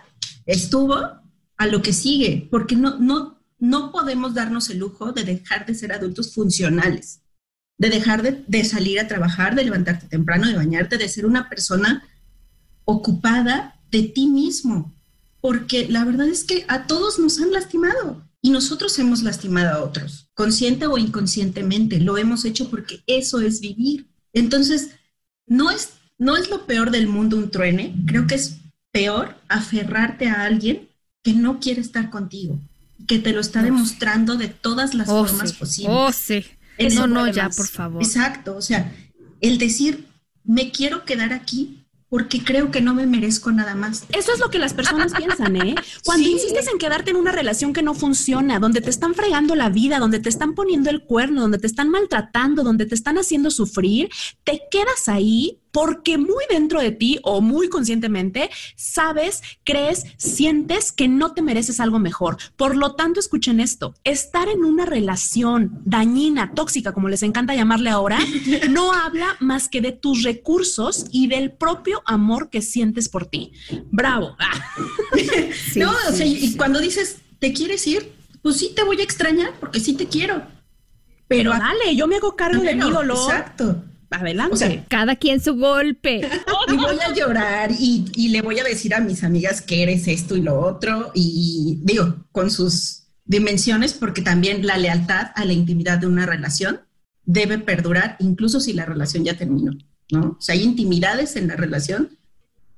[0.47, 0.95] estuvo
[1.55, 5.75] a lo que sigue, porque no, no, no podemos darnos el lujo de dejar de
[5.75, 7.21] ser adultos funcionales,
[7.77, 11.47] de dejar de, de salir a trabajar, de levantarte temprano, de bañarte, de ser una
[11.47, 12.03] persona
[12.85, 14.91] ocupada de ti mismo,
[15.41, 19.83] porque la verdad es que a todos nos han lastimado y nosotros hemos lastimado a
[19.83, 24.07] otros, consciente o inconscientemente, lo hemos hecho porque eso es vivir.
[24.33, 24.91] Entonces,
[25.45, 28.57] no es, no es lo peor del mundo un truene, creo que es
[28.91, 30.89] peor aferrarte a alguien
[31.23, 32.59] que no quiere estar contigo,
[33.07, 35.93] que te lo está demostrando de todas las oh, formas posibles.
[35.93, 36.45] Oh, sí.
[36.77, 38.01] Eso no, ya, por favor.
[38.01, 38.93] Exacto, o sea,
[39.41, 40.05] el decir,
[40.45, 41.78] me quiero quedar aquí
[42.09, 44.05] porque creo que no me merezco nada más.
[44.09, 45.75] Eso es lo que las personas piensan, ¿eh?
[46.03, 49.69] Cuando insistes en quedarte en una relación que no funciona, donde te están fregando la
[49.69, 53.51] vida, donde te están poniendo el cuerno, donde te están maltratando, donde te están haciendo
[53.51, 54.09] sufrir,
[54.43, 61.07] te quedas ahí porque muy dentro de ti o muy conscientemente sabes, crees, sientes que
[61.07, 62.37] no te mereces algo mejor.
[62.55, 67.89] Por lo tanto, escuchen esto, estar en una relación dañina, tóxica, como les encanta llamarle
[67.89, 68.19] ahora,
[68.69, 73.53] no habla más que de tus recursos y del propio amor que sientes por ti.
[73.91, 74.35] Bravo.
[75.75, 78.13] no, o sea, y cuando dices, ¿te quieres ir?
[78.41, 80.41] Pues sí te voy a extrañar porque sí te quiero.
[81.27, 83.31] Pero, dale, yo me hago cargo de mi dolor.
[83.31, 84.53] Exacto adelante.
[84.53, 86.21] O sea, cada quien su golpe.
[86.67, 90.35] Y voy a llorar y, le voy a decir a mis amigas que eres esto
[90.35, 95.99] y lo otro, y digo, con sus dimensiones, porque también la lealtad a la intimidad
[95.99, 96.81] de una relación
[97.25, 99.73] debe perdurar, incluso si la relación ya terminó,
[100.11, 100.37] ¿no?
[100.39, 102.17] O sea, hay intimidades en la relación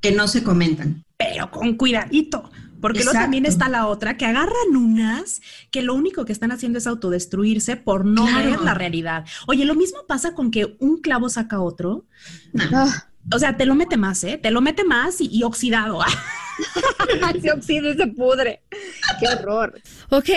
[0.02, 1.06] que no se comentan.
[1.18, 2.50] Pero con cuidadito,
[2.82, 6.80] porque luego también está la otra, que agarran unas que lo único que están haciendo
[6.80, 9.26] es autodestruirse por no ver la realidad.
[9.48, 12.06] Oye, lo mismo pasa con que un clavo saca otro.
[13.32, 14.40] O sea, te lo mete más, ¿eh?
[14.42, 16.00] Te lo mete más y, oxidado.
[17.42, 18.64] se oxida y se pudre.
[19.20, 19.80] Qué horror.
[20.10, 20.30] Ok,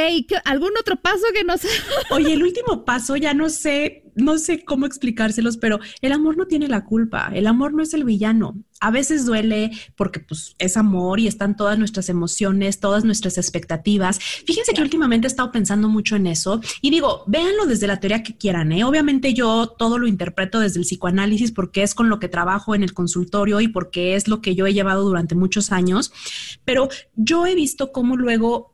[0.45, 1.69] ¿algún otro paso que no sé?
[2.11, 6.47] Oye, el último paso ya no sé no sé cómo explicárselos, pero el amor no
[6.47, 8.57] tiene la culpa, el amor no es el villano.
[8.81, 14.19] A veces duele porque pues es amor y están todas nuestras emociones, todas nuestras expectativas.
[14.19, 18.23] Fíjense que últimamente he estado pensando mucho en eso y digo, véanlo desde la teoría
[18.23, 18.85] que quieran, ¿eh?
[18.85, 22.83] Obviamente yo todo lo interpreto desde el psicoanálisis porque es con lo que trabajo en
[22.83, 26.13] el consultorio y porque es lo que yo he llevado durante muchos años,
[26.65, 28.73] pero yo he visto cómo luego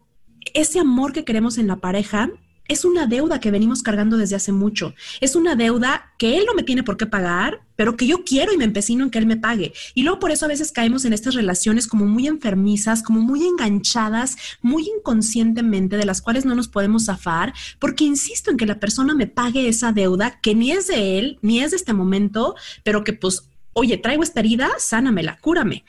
[0.55, 2.31] ese amor que queremos en la pareja
[2.71, 4.95] es una deuda que venimos cargando desde hace mucho.
[5.21, 8.53] Es una deuda que él no me tiene por qué pagar, pero que yo quiero
[8.53, 9.73] y me empecino en que él me pague.
[9.93, 13.45] Y luego por eso a veces caemos en estas relaciones como muy enfermizas, como muy
[13.45, 18.79] enganchadas, muy inconscientemente, de las cuales no nos podemos zafar, porque insisto en que la
[18.79, 22.55] persona me pague esa deuda que ni es de él, ni es de este momento,
[22.85, 25.85] pero que pues, oye, traigo esta herida, sánamela, cúrame.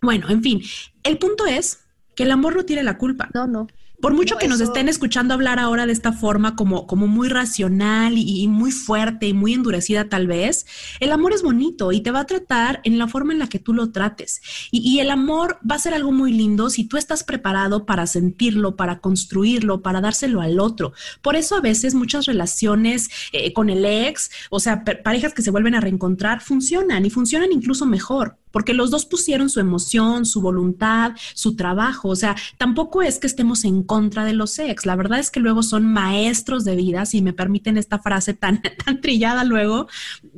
[0.00, 0.62] Bueno, en fin,
[1.02, 1.80] el punto es
[2.16, 3.28] que el amor no tiene la culpa.
[3.34, 3.66] No, no.
[4.00, 8.16] Por mucho que nos estén escuchando hablar ahora de esta forma como, como muy racional
[8.16, 10.66] y, muy fuerte y muy endurecida tal vez,
[11.00, 13.58] el amor es bonito y te va a tratar en la forma en la que
[13.58, 14.40] tú lo trates.
[14.70, 18.76] Y, el amor va a ser algo muy lindo si tú estás preparado para sentirlo,
[18.76, 20.92] para construirlo, para dárselo al otro.
[21.20, 25.50] Por eso a veces muchas relaciones eh, con el ex, o sea, parejas que se
[25.50, 30.40] vuelven a reencontrar, funcionan y funcionan incluso mejor porque los dos pusieron su emoción, su
[30.40, 32.08] voluntad, su trabajo.
[32.08, 34.84] O sea, tampoco es que estemos en contra de los ex.
[34.84, 38.60] La verdad es que luego son maestros de vida, si me permiten esta frase tan,
[38.84, 39.86] tan trillada luego.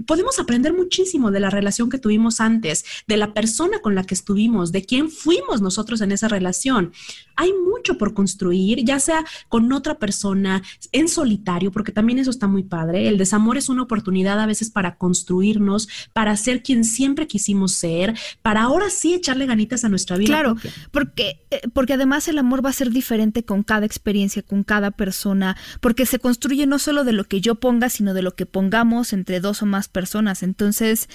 [0.06, 4.12] Podemos aprender muchísimo de la relación que tuvimos antes, de la persona con la que
[4.12, 6.92] estuvimos, de quién fuimos nosotros en esa relación.
[7.40, 10.62] Hay mucho por construir, ya sea con otra persona,
[10.92, 13.08] en solitario, porque también eso está muy padre.
[13.08, 18.14] El desamor es una oportunidad a veces para construirnos, para ser quien siempre quisimos ser
[18.42, 20.28] para ahora sí echarle ganitas a nuestra vida.
[20.28, 20.56] Claro,
[20.90, 24.90] porque, eh, porque además el amor va a ser diferente con cada experiencia, con cada
[24.90, 28.44] persona, porque se construye no solo de lo que yo ponga, sino de lo que
[28.44, 30.42] pongamos entre dos o más personas.
[30.42, 31.08] Entonces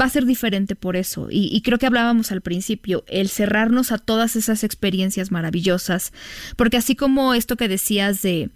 [0.00, 1.28] va a ser diferente por eso.
[1.28, 5.71] Y, y creo que hablábamos al principio, el cerrarnos a todas esas experiencias maravillosas,
[6.56, 8.50] porque así como esto que decías de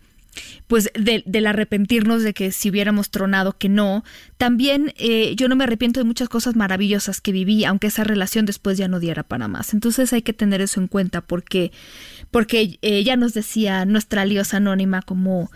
[0.66, 4.04] pues del arrepentirnos de que si hubiéramos tronado que no.
[4.36, 8.46] También eh, yo no me arrepiento de muchas cosas maravillosas que viví, aunque esa relación
[8.46, 9.74] después ya no diera para más.
[9.74, 11.72] Entonces hay que tener eso en cuenta porque,
[12.30, 15.50] porque eh, ya nos decía nuestra liosa anónima como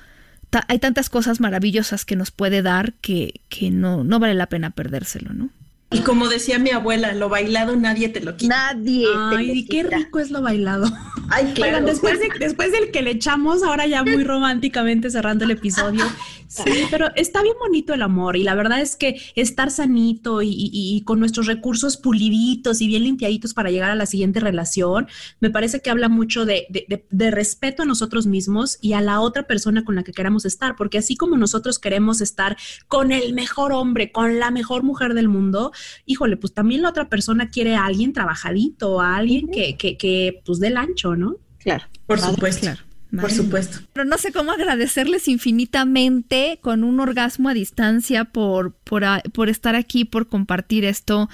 [0.66, 4.70] hay tantas cosas maravillosas que nos puede dar que, que no, no vale la pena
[4.70, 5.50] perdérselo, ¿no?
[5.92, 8.72] Y como decía mi abuela, lo bailado nadie te lo quita.
[8.72, 9.06] Nadie.
[9.16, 10.86] Ay, qué rico es lo bailado.
[11.30, 11.84] Ay, claro.
[11.84, 16.04] después, después del que le echamos, ahora ya muy románticamente cerrando el episodio.
[16.50, 21.00] Sí, pero está bien bonito el amor y la verdad es que estar sanito y,
[21.06, 25.06] con nuestros recursos puliditos y bien limpiaditos para llegar a la siguiente relación,
[25.38, 26.66] me parece que habla mucho de,
[27.08, 30.74] de respeto a nosotros mismos y a la otra persona con la que queramos estar,
[30.74, 32.56] porque así como nosotros queremos estar
[32.88, 35.70] con el mejor hombre, con la mejor mujer del mundo,
[36.06, 40.40] híjole, pues también la otra persona quiere a alguien trabajadito, a alguien que, que, que
[40.44, 41.36] pues del ancho, ¿no?
[41.58, 42.62] Claro, por supuesto.
[42.62, 42.80] Claro.
[43.20, 43.78] Por supuesto.
[43.92, 49.74] Pero no sé cómo agradecerles infinitamente con un orgasmo a distancia por, por, por estar
[49.74, 51.28] aquí, por compartir esto,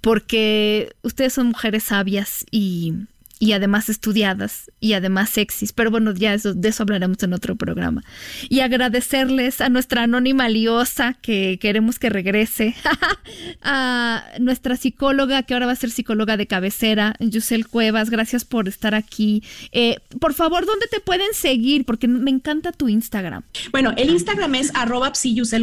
[0.00, 2.94] porque ustedes son mujeres sabias y,
[3.42, 5.72] y además estudiadas y además sexys.
[5.72, 8.04] Pero bueno, ya eso, de eso hablaremos en otro programa.
[8.48, 12.76] Y agradecerles a nuestra anónima liosa que queremos que regrese,
[13.62, 18.10] a nuestra psicóloga que ahora va a ser psicóloga de cabecera, Yusel Cuevas.
[18.10, 19.42] Gracias por estar aquí.
[19.72, 21.84] Eh, por favor, ¿dónde te pueden seguir?
[21.84, 23.42] Porque me encanta tu Instagram.
[23.72, 25.12] Bueno, el Instagram es arroba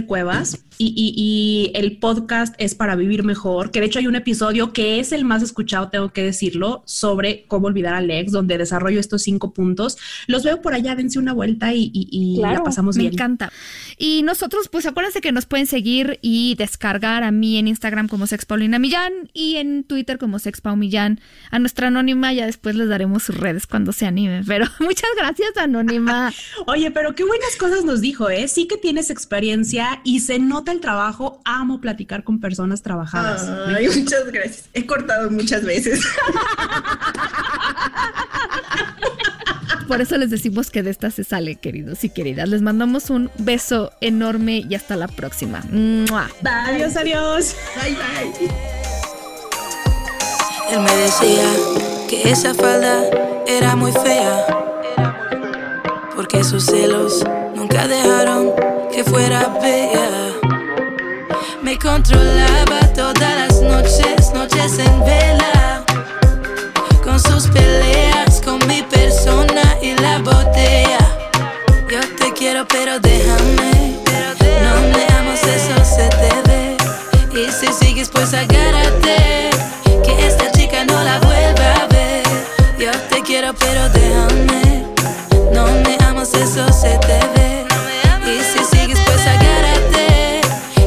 [0.05, 4.73] Cuevas y, y el podcast es para vivir mejor, que de hecho hay un episodio
[4.73, 8.99] que es el más escuchado, tengo que decirlo, sobre cómo olvidar a Alex, donde desarrollo
[8.99, 9.97] estos cinco puntos.
[10.27, 13.09] Los veo por allá, dense una vuelta y, la pasamos bien.
[13.09, 13.51] Me encanta.
[13.97, 18.27] Y nosotros, pues acuérdense que nos pueden seguir y descargar a mí en Instagram como
[18.27, 21.19] Sex Paulina Millán y en Twitter como Sex Millán.
[21.51, 24.43] A nuestra anónima ya después les daremos sus redes cuando se anime.
[24.45, 26.31] Pero muchas gracias, anónima.
[26.67, 28.47] Oye, pero qué buenas cosas nos dijo, ¿eh?
[28.47, 31.41] Sí que tienes experiencia y se nota el trabajo.
[31.45, 33.49] Amo platicar con personas trabajadas.
[33.67, 34.69] Ay, muchas gracias.
[34.73, 36.01] He cortado muchas veces.
[39.89, 42.47] Por eso les decimos que de esta se sale, queridos y queridas.
[42.47, 45.63] Les mandamos un beso enorme y hasta la próxima.
[46.43, 47.55] Adiós, adiós.
[47.75, 48.31] Bye, bye.
[50.71, 51.43] Él me decía
[52.07, 53.03] que esa falda
[53.47, 54.45] era muy fea.
[56.15, 57.23] Porque sus celos
[57.55, 58.51] nunca dejaron
[58.93, 60.09] que fuera bella.
[61.63, 65.58] Me controlaba todas las noches, noches en vela
[67.19, 70.99] sus peleas, con mi persona y la botella.
[71.89, 73.99] Yo te quiero, pero déjame.
[74.63, 76.77] No me amas, eso se te ve.
[77.33, 79.49] Y si sigues, pues agárrate.
[80.03, 82.23] Que esta chica no la vuelva a ver.
[82.77, 84.85] Yo te quiero, pero déjame.
[85.53, 87.65] No me amas, eso se te ve.
[88.25, 90.41] Y si sigues, pues agárrate.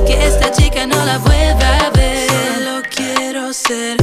[0.07, 2.29] Que esta chica no la vuelva a ver.
[2.29, 3.97] Solo quiero ser.